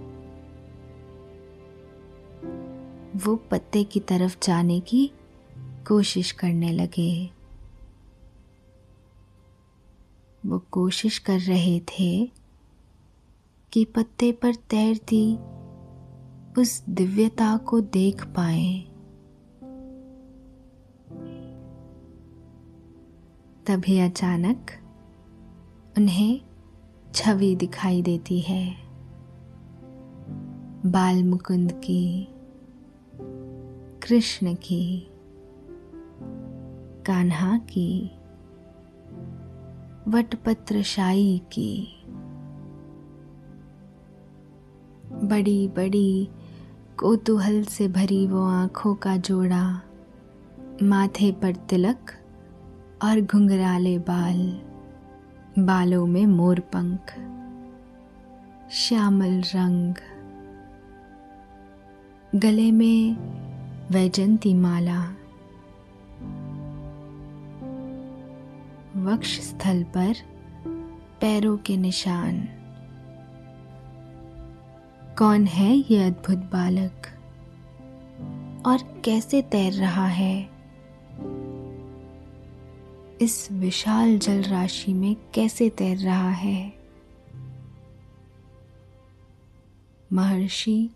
वो 3.16 3.36
पत्ते 3.36 3.84
की 3.84 4.00
तरफ़ 4.00 4.36
जाने 4.42 4.80
की 4.80 5.12
कोशिश 5.88 6.32
करने 6.32 6.72
लगे। 6.72 7.30
वो 10.46 10.58
कोशिश 10.58 11.18
कर 11.18 11.40
रहे 11.40 11.80
थे 11.80 12.30
कि 13.72 13.84
पत्ते 13.84 14.32
पर 14.32 14.54
तैरती 14.54 15.36
उस 16.60 16.84
दिव्यता 16.88 17.56
को 17.56 17.80
देख 17.80 18.26
पाए। 18.26 18.80
तभी 23.66 23.98
अचानक 23.98 24.66
उन्हें 25.98 26.40
छवि 27.14 27.56
दिखाई 27.56 28.02
देती 28.02 28.40
है। 28.40 28.76
बाल 30.86 31.24
मुकुंद 31.24 31.72
की 31.72 32.33
कृष्ण 34.08 34.54
की, 34.54 35.08
कान्हा 37.06 37.58
की, 37.58 38.06
वटपत्रशाही 40.08 41.38
की। 41.38 42.04
बड़ी 45.12 45.68
बड़ी 45.68 46.28
कोतूहल 46.96 47.62
से 47.62 47.88
भरी 47.88 48.26
वो 48.26 48.44
आँखों 48.44 48.94
का 48.94 49.16
जोड़ा, 49.16 49.80
माथे 50.82 51.32
पर 51.32 51.54
तिलक 51.54 52.12
और 53.04 53.20
घुंघराले 53.20 53.98
बाल, 53.98 54.60
बालों 55.58 56.06
में 56.06 56.26
मोर 56.26 56.60
पंख, 56.60 57.14
श्यामल 58.70 59.40
रंग। 59.40 59.94
गले 62.34 62.72
में 62.72 63.16
वैजंती 63.94 64.54
माला। 64.54 65.04
वक्ष 68.96 69.40
स्थल 69.40 69.84
पर 69.84 70.14
पैरों 71.20 71.56
के 71.56 71.76
निशान। 71.76 72.48
कौन 75.18 75.46
है 75.46 75.76
ये 75.76 76.04
अद्भुत 76.04 76.38
बालक? 76.38 77.02
और 78.66 79.02
कैसे 79.04 79.42
तैर 79.42 79.72
रहा 79.72 80.06
है? 80.06 80.50
इस 83.20 83.48
विशाल 83.52 84.18
जल 84.18 84.42
राशि 84.42 84.92
में 84.92 85.16
कैसे 85.34 85.70
तैर 85.70 85.98
रहा 85.98 86.30
है? 86.30 86.72
महर्षि 90.12 90.90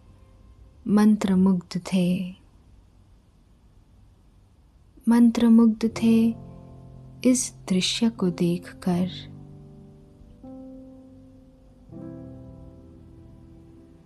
मंत्रमुग्ध 0.89 1.81
थे। 1.93 2.48
मंत्रमुग्ध 5.09 5.91
थे 6.03 6.37
इस 7.25 7.55
दृश्य 7.69 8.11
को 8.11 8.31
देखकर। 8.31 9.09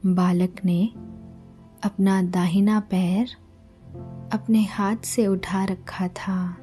बालक 0.06 0.64
ने 0.64 0.86
अपना 1.84 2.22
दाहिना 2.22 2.80
पैर 2.80 3.28
अपने 4.32 4.64
हाथ 4.64 4.96
से 4.96 5.26
उठा 5.26 5.64
रखा 5.64 6.08
था। 6.08 6.56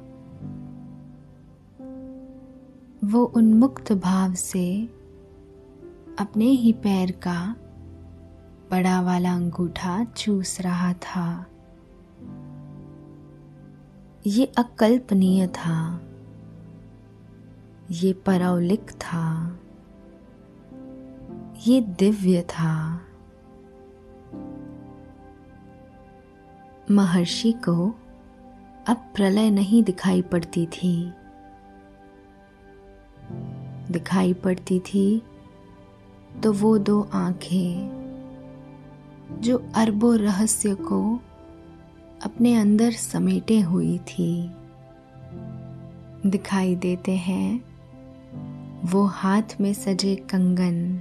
वो 3.04 3.24
उन्मुक्त 3.24 3.92
भाव 3.92 4.34
से 4.34 4.84
अपने 6.18 6.44
ही 6.44 6.72
पैर 6.72 7.10
का 7.12 7.56
बड़ा 8.70 9.00
वाला 9.00 9.34
अंगूठा 9.34 10.04
चूस 10.04 10.60
रहा 10.60 10.92
था। 10.92 11.46
ये 14.26 14.52
अकल्पनीय 14.58 15.46
था। 15.46 16.00
ये 17.90 18.12
परौलिक 18.12 18.90
था। 18.90 19.58
ये 21.66 21.80
दिव्य 21.80 22.42
था। 22.42 23.00
महर्षि 26.90 27.52
को 27.52 27.94
अब 28.88 28.96
प्रलय 29.14 29.50
नहीं 29.50 29.82
दिखाई 29.82 30.22
पड़ती 30.22 30.66
थी। 30.66 31.12
दिखाई 33.90 34.34
पड़ती 34.34 34.80
थी 34.80 35.22
तो 36.42 36.52
वो 36.52 36.78
दो 36.78 37.10
आँखें, 37.12 38.00
जो 39.40 39.64
अरबों 39.74 40.18
रहस्य 40.18 40.74
को 40.74 41.20
अपने 42.22 42.54
अंदर 42.54 42.92
समेटे 42.92 43.60
हुई 43.60 43.98
थी। 43.98 44.50
दिखाई 46.26 46.76
देते 46.76 47.12
हैं, 47.12 47.64
वो 48.84 49.04
हाथ 49.04 49.42
में 49.60 49.74
सजे 49.74 50.16
कंगन, 50.16 51.00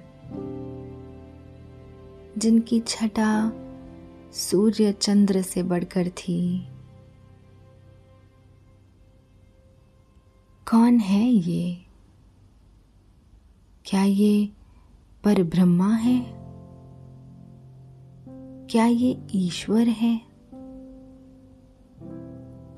जिनकी 2.37 2.79
छटा 2.79 3.51
सूर्य 4.33 4.91
चंद्र 4.91 5.41
से 5.41 5.63
बढ़कर 5.63 6.09
थी। 6.09 6.67
कौन 10.71 10.99
है 10.99 11.29
ये? 11.29 11.77
क्या 13.85 14.03
ये 14.03 14.49
पर 15.23 15.43
ब्रह्मा 15.43 15.93
है? 15.95 16.25
क्या 18.67 18.85
ये 18.85 19.17
ईश्वर 19.35 19.87
है? 19.87 20.28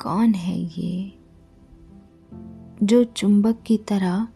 कौन 0.01 0.33
है 0.33 0.59
ये? 0.59 1.13
जो 2.83 3.03
चुंबक 3.03 3.61
की 3.65 3.77
तरह 3.77 4.27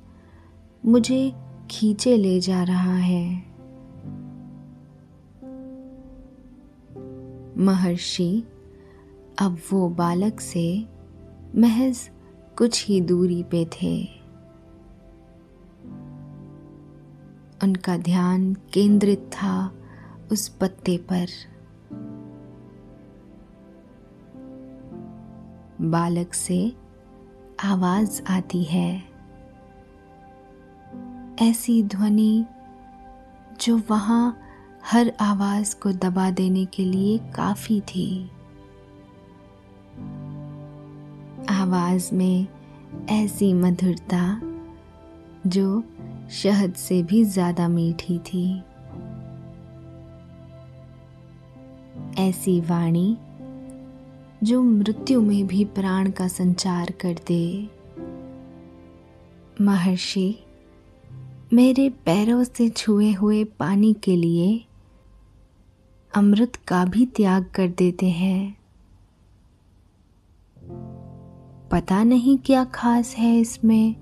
मुझे 0.86 1.34
खींचे 1.72 2.18
ले 2.18 2.40
जा 2.40 2.64
रहा 2.64 2.96
है। 2.96 3.44
महर्षि, 7.58 8.44
अब 9.42 9.58
वो 9.72 9.90
बालक 9.90 10.40
से 10.40 10.86
महज 11.56 12.10
कुछ 12.58 12.88
ही 12.88 13.02
दूरी 13.02 13.44
पे 13.44 13.66
थे। 13.66 14.08
उनका 17.64 17.98
ध्यान 17.98 18.54
केंद्रित 18.54 19.20
था 19.20 19.76
उस 20.32 20.48
पत्ते 20.48 20.98
पर। 20.98 21.28
बालक 25.82 26.34
से 26.34 26.74
आवाज़ 27.64 28.22
आती 28.30 28.64
है। 28.64 29.04
ऐसी 31.42 31.84
ध्वनि 31.84 32.46
जो 33.62 33.82
वहाँ 33.90 34.38
हर 34.92 35.14
आवाज़ 35.22 35.76
को 35.76 35.92
दबा 35.92 36.30
देने 36.32 36.66
के 36.66 36.86
लिए 36.86 37.18
काफ़ी 37.18 37.82
थी। 37.82 38.30
आवाज़ 41.50 42.16
में 42.16 42.48
ऐसी 43.10 43.54
मधुरता 43.54 44.42
जो 45.48 45.84
शहद 46.32 46.74
से 46.74 47.04
भी 47.04 47.24
ज़्यादा 47.24 47.68
मीठी 47.68 48.20
थी। 48.20 48.64
ऐसी 52.20 52.62
वाणी 52.62 53.18
जो 54.44 54.64
मृत्यु 54.64 55.22
में 55.22 55.48
भी 55.48 55.66
प्राण 55.66 56.12
का 56.12 56.28
संचार 56.28 56.92
कर 56.92 57.14
दे। 57.28 57.70
महर्षि, 59.62 60.40
मेरे 61.54 61.90
पैरों 61.90 62.44
से 62.44 62.70
छुए 62.70 63.12
हुए 63.12 63.44
पानी 63.44 63.94
के 63.94 64.16
लिए 64.16 64.66
अमृत 66.16 66.56
का 66.56 66.86
भी 66.86 67.06
त्याग 67.06 67.46
कर 67.56 67.68
देते 67.68 68.10
हैं। 68.10 68.58
पता 71.72 72.04
नहीं 72.04 72.38
क्या 72.38 72.66
खास 72.66 73.16
है 73.16 73.40
इसमें। 73.40 73.96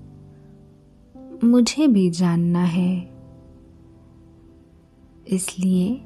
मुझे 1.44 1.88
भी 1.88 2.10
जानना 2.10 2.64
है। 2.64 3.14
इसलिए 5.28 6.00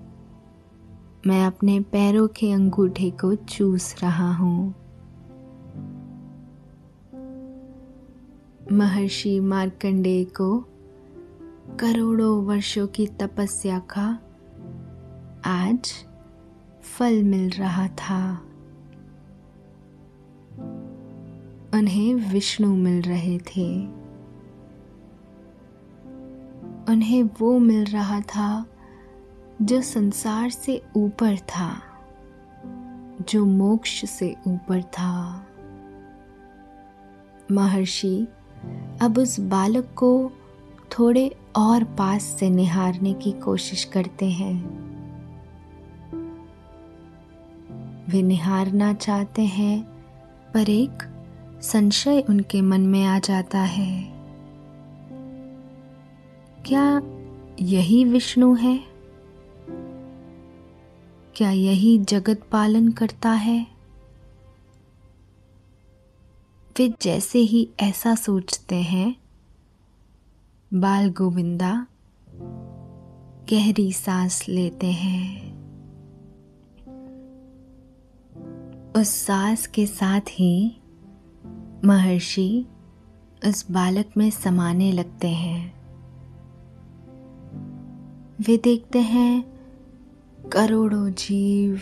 मैं 1.29 1.47
अपने 1.47 1.81
पैरों 1.81 2.29
के 2.29 2.53
अंगूठे 2.53 3.11
को 3.11 3.35
चूस 3.35 3.97
रहा 4.03 4.33
हूँ। 4.35 4.75
महर्षि 8.73 9.41
मार्कंडेय 9.41 10.25
को 10.25 10.61
करोड़ों 11.81 12.45
वर्षों 12.45 12.87
की 12.87 13.07
तपस्या 13.07 13.79
का 13.79 14.19
आज 15.45 15.93
फल 16.83 17.23
मिल 17.23 17.51
रहा 17.51 17.89
था। 17.89 18.43
उन्हें 21.75 22.15
विष्णु 22.15 22.77
मिल 22.77 23.03
रहे 23.03 23.39
थे। 23.39 23.87
उन्हें 26.93 27.31
वो 27.41 27.59
मिल 27.59 27.85
रहा 27.85 28.21
था 28.21 28.67
जो 29.63 29.83
संसार 29.83 30.51
से 30.51 30.83
ऊपर 30.97 31.37
था, 31.37 31.83
जो 33.29 33.47
मोक्ष 33.47 34.05
से 34.05 34.37
ऊपर 34.47 34.83
था। 34.83 35.47
महर्षि, 37.53 38.29
अब 39.03 39.19
उस 39.19 39.41
बालक 39.41 39.95
को 39.97 40.33
थोड़े 40.99 41.37
और 41.57 41.85
पास 41.85 42.23
से 42.23 42.51
निहारने 42.51 43.15
की 43.15 43.33
कोशिश 43.33 43.85
करते 43.85 44.27
हैं। 44.27 44.79
वे 48.09 48.23
निहारना 48.23 48.93
चाहते 48.93 49.43
हैं, 49.43 49.85
पर 50.55 50.71
एक 50.71 50.99
संशय 51.63 52.25
उनके 52.29 52.63
मन 52.63 52.81
में 52.81 53.05
आ 53.05 53.19
जाता 53.19 53.59
है। 53.59 54.05
क्या 56.67 57.03
यही 57.61 58.05
विष्णु 58.05 58.55
है? 58.55 58.88
क्या 61.39 61.51
यही 61.51 61.99
जगत 61.99 62.43
पालन 62.53 62.89
करता 62.89 63.31
है? 63.31 63.67
वे 66.79 66.95
जैसे 67.03 67.39
ही 67.39 67.71
ऐसा 67.81 68.15
सोचते 68.15 68.77
हैं, 68.77 69.17
बाल 70.75 71.11
गोविंदा 71.11 71.87
गहरी 73.51 73.93
सांस 73.93 74.49
लेते 74.49 74.87
हैं। 74.87 75.53
उस 78.93 79.09
सांस 79.09 79.67
के 79.67 79.87
साथ 79.87 80.21
ही 80.21 80.81
महर्षि 81.85 82.67
उस 83.47 83.71
बालक 83.71 84.07
में 84.17 84.31
समाने 84.31 84.93
लगते 84.93 85.29
हैं। 85.29 85.75
वे 88.41 88.57
देखते 88.57 88.99
हैं 88.99 89.58
करोड़ों 90.53 91.11
जीव, 91.11 91.81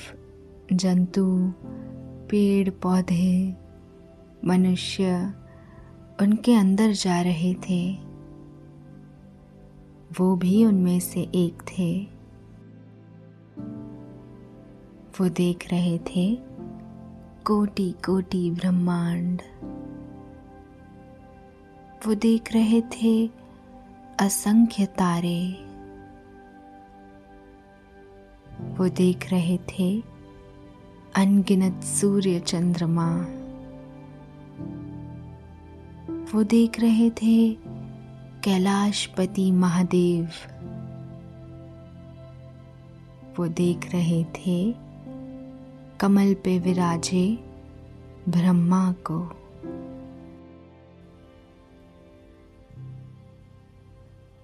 जंतु, 0.73 1.53
पेड़, 2.31 2.71
पौधे, 2.71 3.57
मनुष्य 4.45 5.33
उनके 6.21 6.55
अंदर 6.55 6.93
जा 6.93 7.21
रहे 7.21 7.55
थे। 7.55 7.95
वो 10.19 10.37
भी 10.37 10.65
उनमें 10.65 11.01
से 11.01 11.21
एक 11.21 11.63
थे। 11.63 12.09
वो 15.21 15.29
देख 15.29 15.71
रहे 15.71 15.99
थे 15.99 16.39
कोटि 17.47 17.95
कोटि 18.07 18.51
ब्रह्मांड। 18.51 19.43
वो 22.07 22.15
देख 22.15 22.53
रहे 22.53 22.81
थे 22.81 23.31
असंख्य 24.21 24.87
तारे। 24.87 25.66
वो 28.77 28.89
देख 28.89 29.31
रहे 29.31 29.59
थे, 29.59 30.03
अनगिनत 31.17 31.85
सूर्य 31.85 32.41
चंद्रमा। 32.41 33.17
वो 36.35 36.43
देख 36.43 36.81
रहे 36.81 37.11
थे, 37.11 37.57
कैलाशपति 38.45 39.51
महादेव। 39.51 40.29
वो 43.39 43.49
देख 43.49 43.93
रहे 43.93 44.25
थे, 44.25 44.75
कमल 46.01 46.35
पे 46.35 46.59
विराजे 46.59 47.39
ब्रह्मा 48.29 48.93
को। 48.93 49.19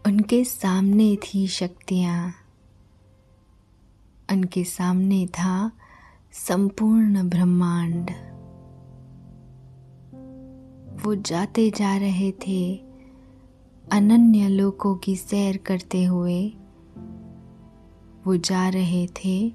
उनके 0.07 0.45
सामने 0.45 1.17
थी 1.17 1.47
शक्तियाँ। 1.47 2.42
उनके 4.33 4.65
सामने 4.65 5.27
था 5.27 5.73
संपूर्ण 6.33 7.29
ब्रह्मांड। 7.29 8.11
वो 11.05 11.15
जाते 11.15 11.71
जा 11.71 11.97
रहे 11.97 12.33
थे 12.33 12.85
अनन्य 13.93 14.49
लोकों 14.49 14.95
की 14.95 15.17
सैर 15.17 15.57
करते 15.57 16.05
हुए। 16.05 16.49
वो 18.27 18.37
जा 18.37 18.69
रहे 18.69 19.07
थे 19.07 19.53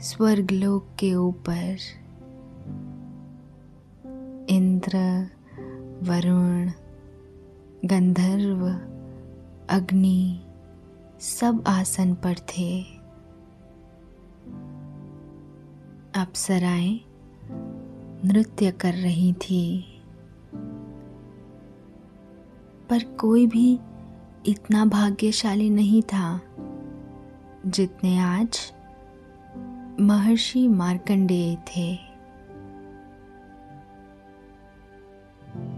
स्वर्ग 0.00 0.50
लोक 0.50 0.86
के 0.98 1.14
ऊपर। 1.14 1.76
इंद्र, 4.48 4.96
वरुण, 6.02 6.70
गंधर्व, 7.84 8.68
अग्नि 9.70 10.40
सब 11.20 11.64
आसन 11.66 12.14
पर 12.14 12.34
थे। 12.34 12.93
अप्सराएँ 16.16 17.00
नृत्य 18.24 18.70
कर 18.70 18.94
रही 18.94 19.32
थी। 19.32 19.84
पर 22.90 23.04
कोई 23.04 23.46
भी 23.46 23.80
इतना 24.46 24.84
भाग्यशाली 24.84 25.70
नहीं 25.70 26.02
था, 26.02 26.40
जितने 27.66 28.18
आज 28.18 28.72
महर्षि 30.00 30.68
मार्कंडेय 30.68 31.56
थे। 31.56 31.96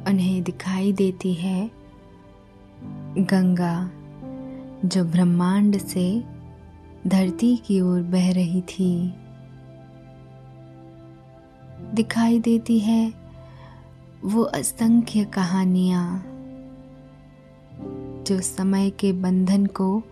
उन्हें 0.09 0.43
दिखाई 0.43 0.93
देती 0.93 1.35
है 1.35 1.71
गंगा, 3.19 3.91
जो 4.89 5.05
ब्रह्मांड 5.05 5.79
से 5.79 6.25
धरती 7.07 7.57
की 7.57 7.81
ओर 7.81 8.03
बह 8.03 8.33
रही 8.33 8.61
थी। 8.61 9.15
दिखाई 11.97 12.39
देती 12.39 12.79
है 12.79 13.13
वो 14.25 14.43
असंख्य 14.43 15.25
कहानियाँ 15.25 16.23
जो 18.25 18.41
समय 18.41 18.91
के 18.91 19.13
बंधन 19.13 19.67
को 19.67 20.03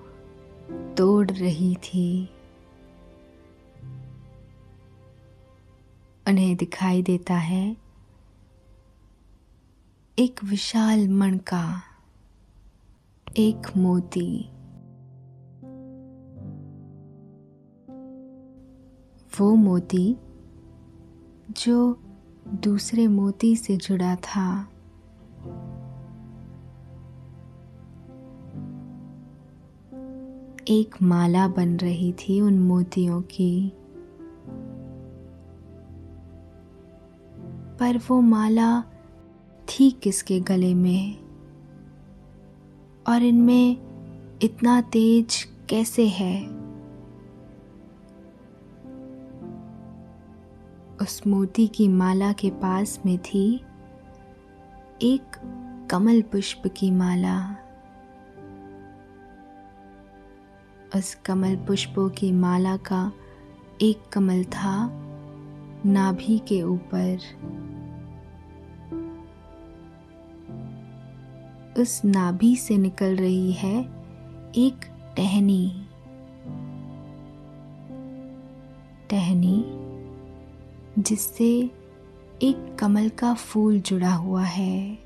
तोड़ 0.97 1.31
रही 1.31 1.75
थी। 1.75 2.29
उन्हें 6.29 6.57
दिखाई 6.57 7.03
देता 7.03 7.35
है 7.35 7.77
एक 10.19 10.45
विशाल 10.45 11.09
मण 11.09 11.39
का 11.39 11.83
एक 13.37 13.77
मोती। 13.77 14.49
वो 19.41 19.55
मोती 19.55 20.17
जो 21.57 22.03
दूसरे 22.47 23.07
मोती 23.07 23.57
से 23.57 23.77
जुड़ा 23.77 24.17
था। 24.17 24.69
एक 30.69 30.95
माला 31.03 31.49
बन 31.49 31.77
रही 31.77 32.13
थी 32.13 32.41
उन 32.41 32.59
मोतियों 32.59 33.23
की। 33.23 33.73
पर 37.79 37.99
वो 38.09 38.21
माला 38.21 38.83
थी 39.69 39.91
किसके 39.91 40.41
गले 40.41 40.75
में? 40.75 41.17
और 43.09 43.23
इनमें 43.23 43.77
इतना 44.43 44.81
तेज 44.81 45.45
कैसे 45.69 46.07
है? 46.07 46.54
उस 51.05 51.27
मोती 51.27 51.67
की 51.67 51.89
माला 51.89 52.33
के 52.33 52.51
पास 52.51 53.01
में 53.07 53.19
थी 53.19 53.65
एक 55.03 55.37
कमल 55.91 56.23
पुष्प 56.23 56.63
की 56.77 56.91
माला। 56.91 57.57
उस 60.97 61.15
कमल 61.15 61.57
पुष्पों 61.57 62.11
की 62.11 62.33
माला 62.33 62.77
का 62.77 63.13
एक 63.83 64.03
कमल 64.13 64.45
था 64.45 64.89
नाभि 65.87 66.39
के 66.39 66.63
ऊपर। 66.63 67.19
उस 71.79 72.03
नाभि 72.05 72.57
से 72.57 72.77
निकल 72.79 73.17
रही 73.17 73.53
है 73.53 73.81
एक 74.57 74.77
टहनी। 75.17 75.87
टहनी 79.11 79.84
जिससे 80.99 81.71
एक 82.43 82.77
कमल 82.81 83.09
का 83.09 83.35
फूल 83.35 83.81
जुड़ा 83.81 84.15
हुआ 84.15 84.45
है। 84.45 84.99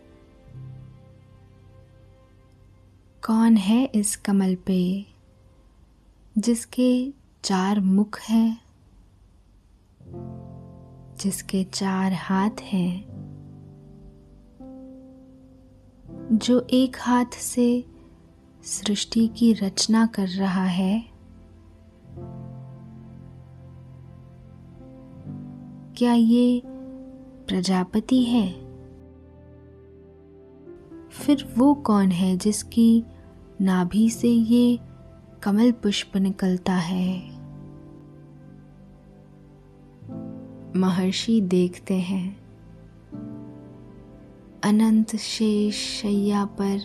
कौन 3.27 3.57
है 3.57 3.85
इस 3.85 4.17
कमल 4.17 4.55
पे 4.55 5.07
जिसके 6.39 7.13
चार 7.45 7.81
मुख 7.81 8.21
हैं, 8.21 8.61
जिसके 11.17 11.65
चार 11.65 12.13
हाथ 12.13 12.61
हैं, 12.61 13.19
जो 16.33 16.67
एक 16.71 16.97
हाथ 17.01 17.25
से 17.25 17.85
सृष्टि 18.65 19.29
की 19.29 19.53
रचना 19.53 20.07
कर 20.07 20.29
रहा 20.29 20.65
है? 20.65 21.18
क्या 25.99 26.13
ये 26.13 26.63
प्रजापति 27.49 28.23
है? 28.23 28.53
फिर 31.09 31.55
वो 31.59 31.75
कौन 31.75 32.11
है 32.11 32.37
जिसकी 32.37 33.05
नाभि 33.61 34.11
से 34.11 34.29
ये 34.29 34.79
कमल 35.43 35.73
पुष्प 35.73 36.17
निकलता 36.17 36.73
है? 36.73 37.31
महर्षि 40.77 41.41
देखते 41.41 41.95
हैं। 41.95 42.41
अनंत 44.65 45.17
शेष 45.17 45.75
शैया 45.75 46.45
पर 46.45 46.81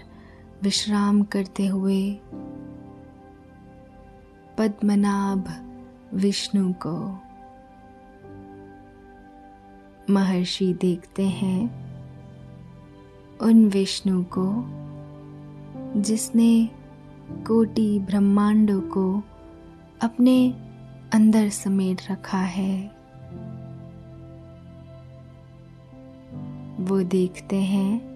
विश्राम 0.64 1.24
करते 1.24 1.68
हुए 1.68 2.14
पद्मनाभ 4.58 5.44
विष्णु 6.14 6.74
को 6.74 7.24
महर्षि 10.10 10.74
देखते 10.74 11.28
हैं 11.28 11.84
उन 13.42 13.66
विष्णु 13.70 14.24
को, 14.38 14.66
जिसने 16.02 16.70
कोटि 17.32 18.00
ब्रह्मांडों 18.00 18.82
को 18.82 19.24
अपने 20.02 20.52
अंदर 21.14 21.50
समेट 21.50 22.02
रखा 22.12 22.40
है। 22.40 22.88
वो 26.80 27.04
देखते 27.04 27.56
हैं 27.56 28.14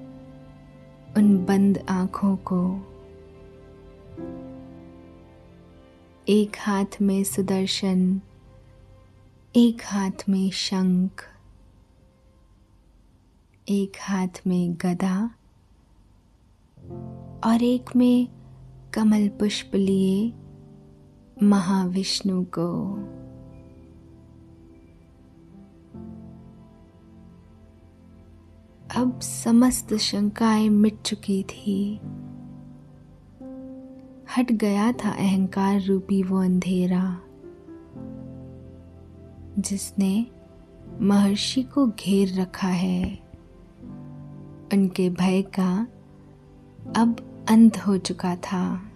उन 1.17 1.45
बंद 1.45 1.85
आँखों 1.89 2.35
को। 2.35 2.91
एक 6.29 6.55
हाथ 6.59 7.01
में 7.01 7.23
सुदर्शन, 7.23 8.21
एक 9.55 9.81
हाथ 9.85 10.29
में 10.29 10.49
शंख। 10.49 11.36
एक 13.69 13.97
हाथ 14.01 14.27
में 14.47 14.73
गदा 14.73 15.31
और 17.45 17.63
एक 17.63 17.95
में 17.95 18.27
कमल 18.93 19.27
पुष्प 19.27 19.71
लिए 19.75 20.33
महाविष्णु 21.43 22.45
को। 22.45 22.93
अब 29.01 29.19
समस्त 29.19 29.93
शंकाएँ 29.93 30.69
मिट 30.69 31.01
चुकी 31.01 31.43
थी। 31.43 31.95
हट 34.37 34.51
गया 34.51 34.91
था 34.91 35.09
अहंकार 35.09 35.81
रूपी 35.81 36.23
वो 36.23 36.37
अंधेरा, 36.37 37.21
जिसने 39.59 40.27
महर्षि 41.01 41.63
को 41.63 41.87
घेर 41.87 42.41
रखा 42.41 42.67
है। 42.67 43.26
उनके 44.73 45.09
भय 45.09 45.41
का 45.41 45.87
अब 46.97 47.23
अंत 47.49 47.77
हो 47.77 47.97
चुका 47.97 48.35
था। 48.35 48.91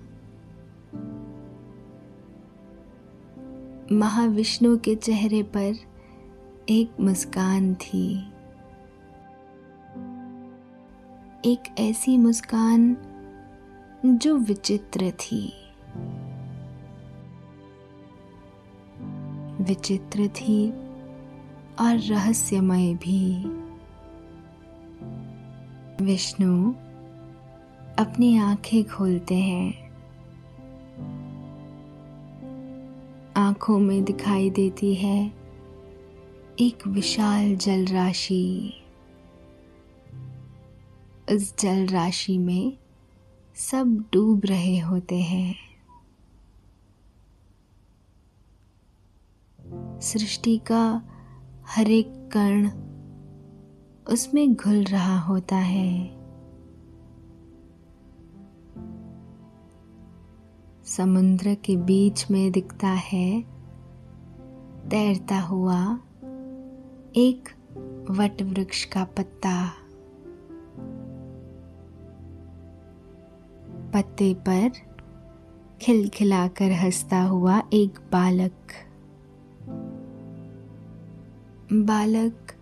महाविष्णु 3.92 4.78
के 4.78 4.96
चेहरे 4.96 5.44
पर 5.44 5.76
एक 6.70 6.92
मुस्कान 7.00 7.76
थी। 7.76 8.32
एक 11.46 11.76
ऐसी 11.80 12.18
मुस्कान 12.18 12.98
जो 14.06 14.38
विचित्र 14.38 15.12
थी। 15.12 15.54
विचित्र 19.64 20.28
थी 20.28 20.72
और 21.80 21.98
रहस्यमय 21.98 22.94
भी। 22.94 23.61
विष्णु 26.02 26.74
अपनी 28.00 28.38
आँखें 28.38 28.84
खोलते 28.84 29.36
हैं। 29.36 29.92
आँखों 33.38 33.80
में 33.80 34.04
दिखाई 34.04 34.50
देती 34.50 34.96
है 34.96 35.32
एक 36.60 36.88
विशाल 36.88 37.56
जल 37.56 37.86
राशि 37.86 38.74
उस 41.32 41.58
जल 41.60 41.88
राशि 41.88 42.38
में 42.38 42.78
सब 43.56 44.06
डूब 44.14 44.42
रहे 44.46 44.80
होते 44.80 45.20
हैं। 45.20 45.56
सृष्टि 50.02 50.58
का 50.58 51.02
हर 51.68 51.92
एक 51.92 52.14
कण 52.34 52.70
उसमें 54.10 54.54
घुल 54.54 54.84
रहा 54.84 55.20
होता 55.20 55.56
है। 55.56 56.08
समुद्र 60.86 61.56
के 61.56 61.78
बीच 61.78 62.32
में 62.32 62.52
दिखता 62.52 62.88
है, 62.88 63.42
तैरता 64.90 65.40
हुआ 65.40 65.96
एक 67.16 67.50
वट 68.12 68.42
वृक्ष 68.42 68.86
का 68.86 69.04
पत्ता। 69.04 69.70
पत्ते 73.94 74.34
पर 74.34 74.72
खिलखिलाकर 75.82 76.72
हंसता 76.72 77.24
हुआ 77.24 77.64
एक 77.74 78.00
बालक। 78.12 78.68
बालक 81.74 82.54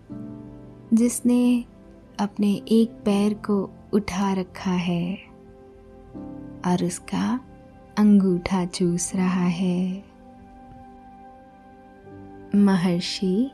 जिसने 0.94 1.64
अपने 2.20 2.52
एक 2.52 2.90
पैर 3.04 3.34
को 3.34 3.70
उठा 3.92 4.32
रखा 4.32 4.70
है 4.70 5.18
और 6.66 6.84
उसका 6.84 7.40
अंगूठा 7.98 8.64
चूस 8.64 9.14
रहा 9.14 9.44
है। 9.44 10.04
महर्षि 12.54 13.50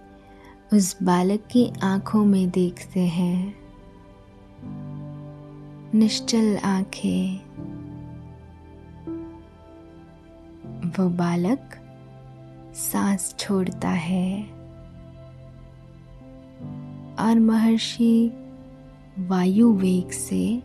उस 0.75 1.03
बालक 1.03 1.41
की 1.41 1.73
आँखों 1.83 2.25
में 2.25 2.51
देखते 2.51 3.01
हैं। 3.01 3.55
निश्चल 5.95 6.57
आँखें। 6.57 7.37
वो 10.89 11.09
बालक 11.09 11.71
सांस 12.75 13.35
छोड़ता 13.39 13.89
है। 13.89 14.56
और 17.19 17.39
महर्षि 17.41 18.31
वायु 19.19 19.73
वेग 19.73 20.11
से 20.11 20.63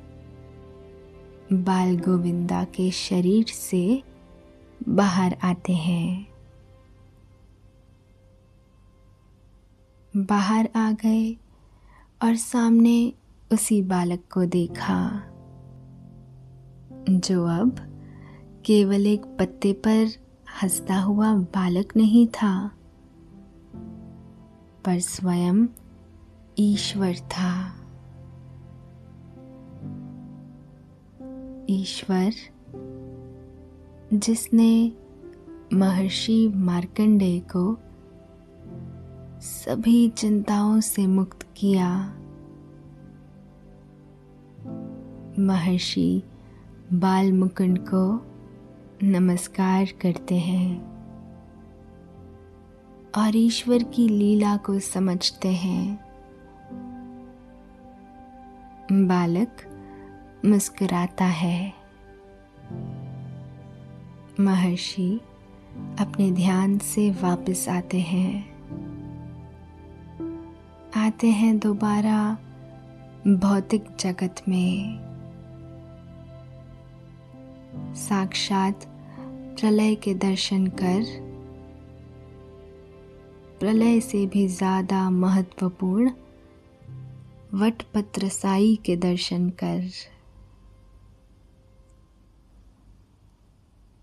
बाल 1.53 1.97
गोविंदा 1.97 2.63
के 2.63 2.91
शरीर 2.91 3.45
से 3.45 4.03
बाहर 4.89 5.37
आते 5.43 5.73
हैं। 5.73 6.27
बाहर 10.17 10.69
आ 10.75 10.91
गए 10.91 11.31
और 12.23 12.35
सामने 12.35 13.13
उसी 13.51 13.81
बालक 13.81 14.23
को 14.33 14.45
देखा, 14.45 15.23
जो 17.09 17.45
अब 17.45 17.75
केवल 18.65 19.07
एक 19.07 19.25
पत्ते 19.39 19.73
पर 19.73 20.07
हंसता 20.63 20.99
हुआ 20.99 21.33
बालक 21.33 21.93
नहीं 21.95 22.27
था, 22.27 22.71
पर 24.85 24.99
स्वयं 24.99 25.65
ईश्वर 26.59 27.15
था। 27.15 27.75
ईश्वर, 31.69 32.33
जिसने 34.13 34.91
महर्षि 35.73 36.51
मार्कंडेय 36.55 37.39
को 37.39 37.77
सभी 39.41 40.09
चिंताओं 40.09 40.79
से 40.79 41.07
मुक्त 41.07 41.47
किया। 41.57 42.13
महर्षि 45.39 46.23
बाल 46.93 47.33
मुकुंड 47.33 47.79
को 47.79 48.25
नमस्कार 49.03 49.85
करते 50.01 50.35
हैं 50.35 50.91
और 53.17 53.35
ईश्वर 53.35 53.83
की 53.83 54.09
लीला 54.09 54.57
को 54.57 54.79
समझते 54.79 55.49
हैं। 55.49 56.10
बालक 58.91 59.49
मुस्कुराता 60.45 61.25
है। 61.25 61.73
महर्षि 64.39 65.21
अपने 65.99 66.31
ध्यान 66.31 66.77
से 66.77 67.11
वापस 67.11 67.69
आते 67.69 67.99
हैं। 67.99 68.51
आते 70.97 71.27
हैं 71.27 71.59
दोबारा 71.59 72.37
भौतिक 73.27 73.85
जगत 73.99 74.35
में। 74.49 74.99
साक्षात 77.95 78.85
प्रलय 79.59 79.95
के 79.95 80.13
दर्शन 80.13 80.67
कर, 80.67 81.03
प्रलय 83.59 83.99
से 83.99 84.27
भी 84.27 84.47
ज़्यादा 84.47 85.09
महत्वपूर्ण 85.09 86.11
वटपत्र 87.53 88.27
साई 88.29 88.79
के 88.85 88.95
दर्शन 88.95 89.49
कर। 89.49 89.89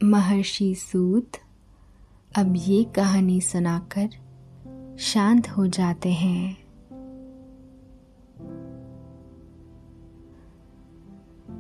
महर्षि 0.05 0.75
सूत, 0.75 1.31
अब 2.39 2.55
ये 2.57 2.85
कहानी 2.85 3.41
सुनाकर 3.41 4.09
शांत 4.99 5.49
हो 5.49 5.67
जाते 5.67 6.13
हैं। 6.13 6.57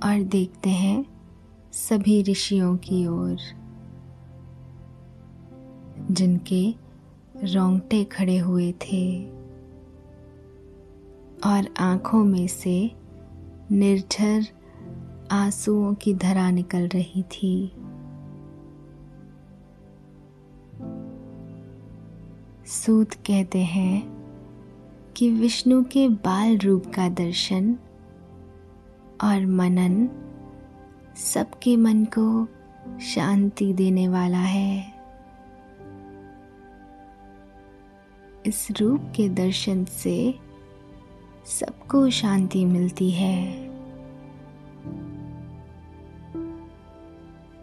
और 0.01 0.22
देखते 0.22 0.70
हैं 0.70 1.05
सभी 1.72 2.22
ऋषियों 2.22 2.76
की 2.76 3.07
ओर, 3.07 3.36
जिनके 6.11 6.74
रोंगटे 7.55 8.05
खड़े 8.05 8.39
हुए 8.39 8.72
थे। 8.72 9.38
और 11.45 11.74
आँखों 11.78 12.24
में 12.24 12.47
से 12.47 12.91
निर्झर 13.70 14.47
आंसुओं 15.30 15.95
की 15.95 16.14
धरा 16.14 16.51
निकल 16.51 16.89
रही 16.89 17.22
थी। 17.22 17.72
सूत 22.66 23.14
कहते 23.14 23.59
हैं 23.59 24.18
कि 25.16 25.30
विष्णु 25.30 25.84
के 25.84 26.09
बाल 26.09 26.59
रूप 26.59 26.86
का 26.86 27.09
दर्शन 27.09 27.76
और 29.24 29.47
मनन 29.47 30.09
सबके 31.16 31.76
मन 31.76 32.05
को 32.18 32.49
शांति 33.01 33.72
देने 33.72 34.09
वाला 34.09 34.39
है। 34.39 34.95
इस 38.47 38.68
रूप 38.80 39.12
के 39.16 39.28
दर्शन 39.28 39.84
से 39.84 40.47
सबको 41.49 42.11
शांति 42.11 42.64
मिलती 42.64 43.11
है। 43.11 43.68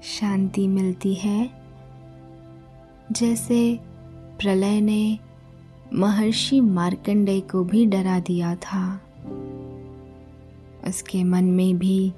शांति 0.03 0.67
मिलती 0.67 1.13
है, 1.13 1.51
जैसे 3.11 3.79
प्रलय 4.39 4.81
ने 4.81 5.19
महर्षि 5.93 6.61
मार्कंडेय 6.61 7.41
को 7.41 7.63
भी 7.63 7.85
डरा 7.85 8.19
दिया 8.19 8.55
था। 8.55 9.01
उसके 10.87 11.23
मन 11.23 11.43
में 11.43 11.77
भी 11.77 12.13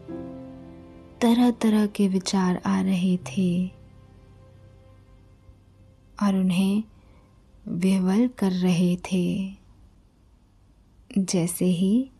तरह 1.21 1.51
तरह 1.51 1.85
के 1.85 2.07
विचार 2.07 2.61
आ 2.65 2.81
रहे 2.81 3.17
थे 3.17 3.67
और 6.23 6.35
उन्हें 6.35 6.83
विह्वल 7.67 8.27
कर 8.27 8.51
रहे 8.51 8.95
थे। 8.95 9.57
जैसे 11.17 11.65
ही 11.65 12.11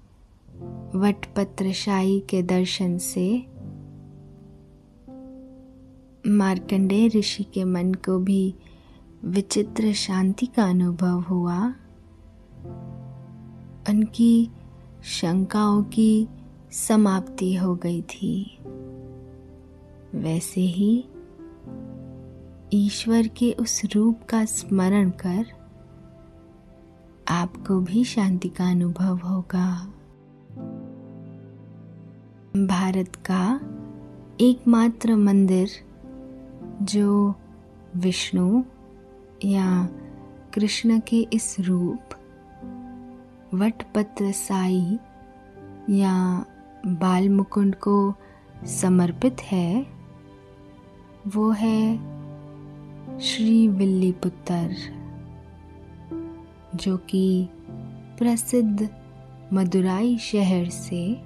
वटपत्रशाही 0.96 2.20
के 2.20 2.44
दर्शन 2.44 2.98
से 2.98 3.46
मार्कंडेय 6.28 7.08
ऋषि 7.08 7.44
के 7.44 7.64
मन 7.64 7.94
को 7.94 8.20
भी 8.20 8.56
विचित्र 9.26 9.94
शांति 9.94 10.46
का 10.46 10.70
अनुभव 10.70 11.20
हुआ। 11.20 11.68
उनकी 13.90 14.50
शंकाओं 15.04 15.84
की 15.84 16.28
समाप्ति 16.72 17.56
हो 17.56 17.76
गई 17.76 18.02
थी। 18.02 18.58
वैसे 20.16 20.62
ही 20.62 21.06
ईश्वर 22.74 23.28
के 23.28 23.52
उस 23.52 23.82
रूप 23.96 24.24
का 24.30 24.46
स्मरण 24.46 25.10
कर 25.10 25.57
आपको 27.30 27.80
भी 27.80 28.04
शांति 28.04 28.50
का 28.50 28.70
अनुभव 28.70 29.18
होगा। 29.18 29.94
भारत 32.66 33.16
का 33.16 33.60
एकमात्र 34.42 35.16
मंदिर 35.16 35.70
जो 36.82 37.36
विष्णु 37.96 38.64
या 39.46 39.90
कृष्ण 40.54 41.00
के 41.00 41.28
इस 41.34 41.56
रूप, 41.60 42.00
वटपत्र 43.54 44.32
साई 44.32 45.00
या 45.90 46.46
बाल 46.86 47.30
मुकुंड 47.30 47.76
को 47.76 48.14
समर्पित 48.66 49.42
है, 49.42 49.88
वो 51.28 51.50
है 51.52 51.98
श्री 53.20 53.68
विल्लीपुत्र। 53.68 54.97
जो 56.78 56.98
कि 56.98 57.50
प्रसिद्ध 58.18 58.90
मदुराई 59.54 60.18
शहर 60.18 60.70
से 60.70 61.22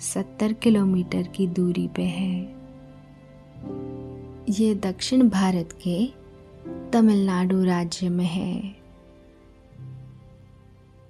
सत्तर 0.00 0.52
किलोमीटर 0.52 1.22
की 1.22 1.46
दूरी 1.46 1.88
पे 1.88 2.02
है। 2.02 2.56
ये 4.48 4.74
दक्षिण 4.74 5.28
भारत 5.28 5.78
के 5.88 6.12
तमिलनाडु 6.90 7.64
राज्य 7.64 8.08
में 8.08 8.24
है। 8.24 8.76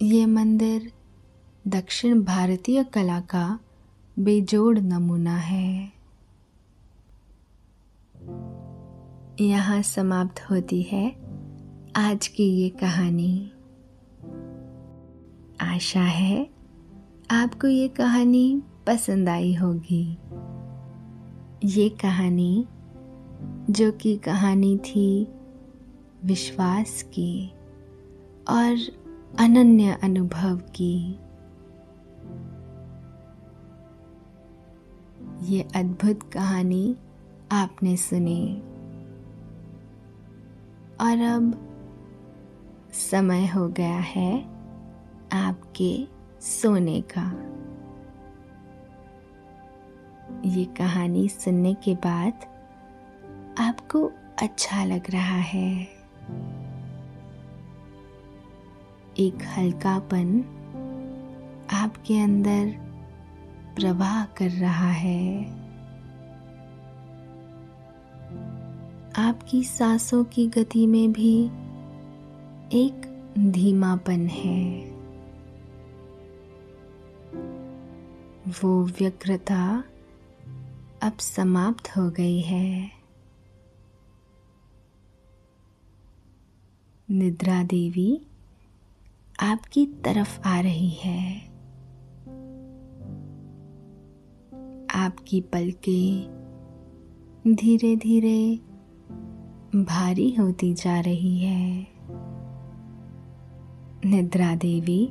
ये 0.03 0.27
मंदिर 0.27 0.93
दक्षिण 1.69 2.23
भारतीय 2.23 2.85
कला 2.85 3.21
का 3.21 3.59
बेजोड़ 4.19 4.79
नमूना 4.79 5.37
है। 5.37 5.93
यहाँ 9.41 9.83
समाप्त 9.83 10.41
होती 10.51 10.83
है। 10.83 11.26
आज 11.99 12.27
की 12.29 12.45
ये 12.45 12.69
कहानी। 12.69 13.53
आशा 15.61 16.01
है 16.01 16.51
आपको 17.31 17.67
ये 17.67 17.89
कहानी 17.89 18.63
पसंद 18.87 19.29
आई 19.29 19.55
होगी। 19.55 20.19
ये 21.65 21.89
कहानी 21.89 22.67
जो 23.71 23.93
कि 23.93 24.17
कहानी 24.17 24.79
थी 24.79 25.29
विश्वास 26.25 27.03
की 27.03 27.51
और 28.49 28.79
अनन्य 29.39 29.99
अनुभव 30.03 30.57
की। 30.57 31.13
ये 35.55 35.63
अद्भुत 35.63 36.33
कहानी 36.33 36.97
आपने 37.53 37.97
सुनी। 37.97 38.63
और 41.01 41.19
अब 41.19 41.66
समय 42.97 43.47
हो 43.47 43.69
गया 43.69 43.99
है 43.99 44.39
आपके 45.33 46.09
सोने 46.41 47.01
का। 47.01 47.23
ये 50.45 50.65
कहानी 50.65 51.29
सुनने 51.29 51.75
के 51.75 51.95
बाद 51.95 52.33
आपको 53.59 54.13
अच्छा 54.43 54.85
लग 54.85 55.11
रहा 55.11 55.37
है। 55.37 55.89
एक 59.19 59.39
हल्कापन 59.59 60.41
आपके 61.73 62.21
अंदर 62.21 62.75
प्रवाह 63.81 64.25
कर 64.25 64.51
रहा 64.51 64.91
है। 64.91 65.45
आपकी 69.19 69.65
सांसों 69.65 70.25
की 70.25 70.47
गति 70.47 70.87
में 70.87 71.13
भी 71.13 71.51
एक 72.73 73.07
धीमापन 73.39 74.27
है। 74.27 74.81
वो 78.63 78.85
व्यग्रता 78.85 79.85
अब 81.03 81.17
समाप्त 81.19 81.89
हो 81.97 82.11
गई 82.11 82.41
है। 82.41 82.91
निद्रा 87.11 87.63
देवी 87.63 88.27
आपकी 89.41 89.87
तरफ़ 89.87 90.41
आ 90.41 90.61
रही 90.61 90.89
है। 90.89 91.41
आपकी 94.95 95.41
पलकें 95.41 96.37
धीरे 97.49 97.97
धीरे 97.97 98.61
भारी 99.85 100.35
होती 100.35 100.75
जा 100.75 101.01
रही 101.01 101.39
है। 101.39 101.96
निद्रा 104.07 104.55
देवी 104.55 105.09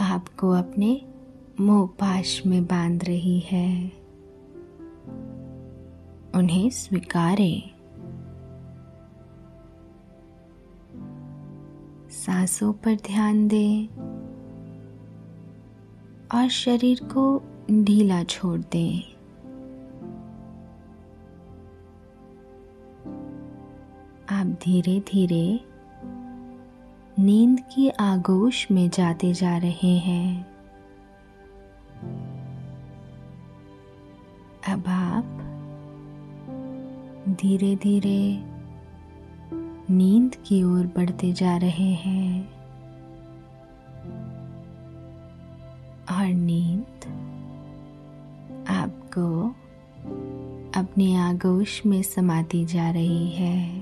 आपको 0.00 0.50
अपने 0.50 1.06
मोहपाश 1.60 2.46
में 2.46 2.64
बाँध 2.64 3.04
रही 3.04 3.40
है। 3.40 3.92
उन्हें 6.34 6.70
स्वीकारे। 6.70 7.70
सांसों 12.10 12.72
पर 12.72 12.94
ध्यान 12.94 13.48
दें 13.48 13.86
और 16.34 16.48
शरीर 16.48 17.00
को 17.04 17.42
ढीला 17.84 18.24
छोड़ 18.24 18.60
दें। 18.60 19.00
आप 24.28 24.46
धीरे 24.46 25.00
धीरे 25.00 25.71
नींद 27.22 27.60
की 27.60 27.88
आगोश 27.88 28.70
में 28.70 28.90
जाते 28.90 29.32
जा 29.32 29.56
रहे 29.56 29.98
हैं। 29.98 30.46
अब 34.68 34.84
आप 34.86 35.24
धीरे 37.28 37.76
धीरे 37.76 38.44
नींद 39.90 40.34
की 40.34 40.62
ओर 40.62 40.86
बढ़ते 40.86 41.32
जा 41.32 41.56
रहे 41.56 41.92
हैं। 41.92 42.48
और 46.18 46.26
नींद 46.26 47.04
आपको 48.68 49.48
अपनी 50.80 51.16
आगोश 51.16 51.86
में 51.86 52.02
समाती 52.02 52.64
जा 52.64 52.90
रही 52.90 53.30
है। 53.30 53.81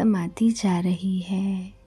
समाती 0.00 0.50
जा 0.50 0.80
रही 0.80 1.20
है। 1.20 1.79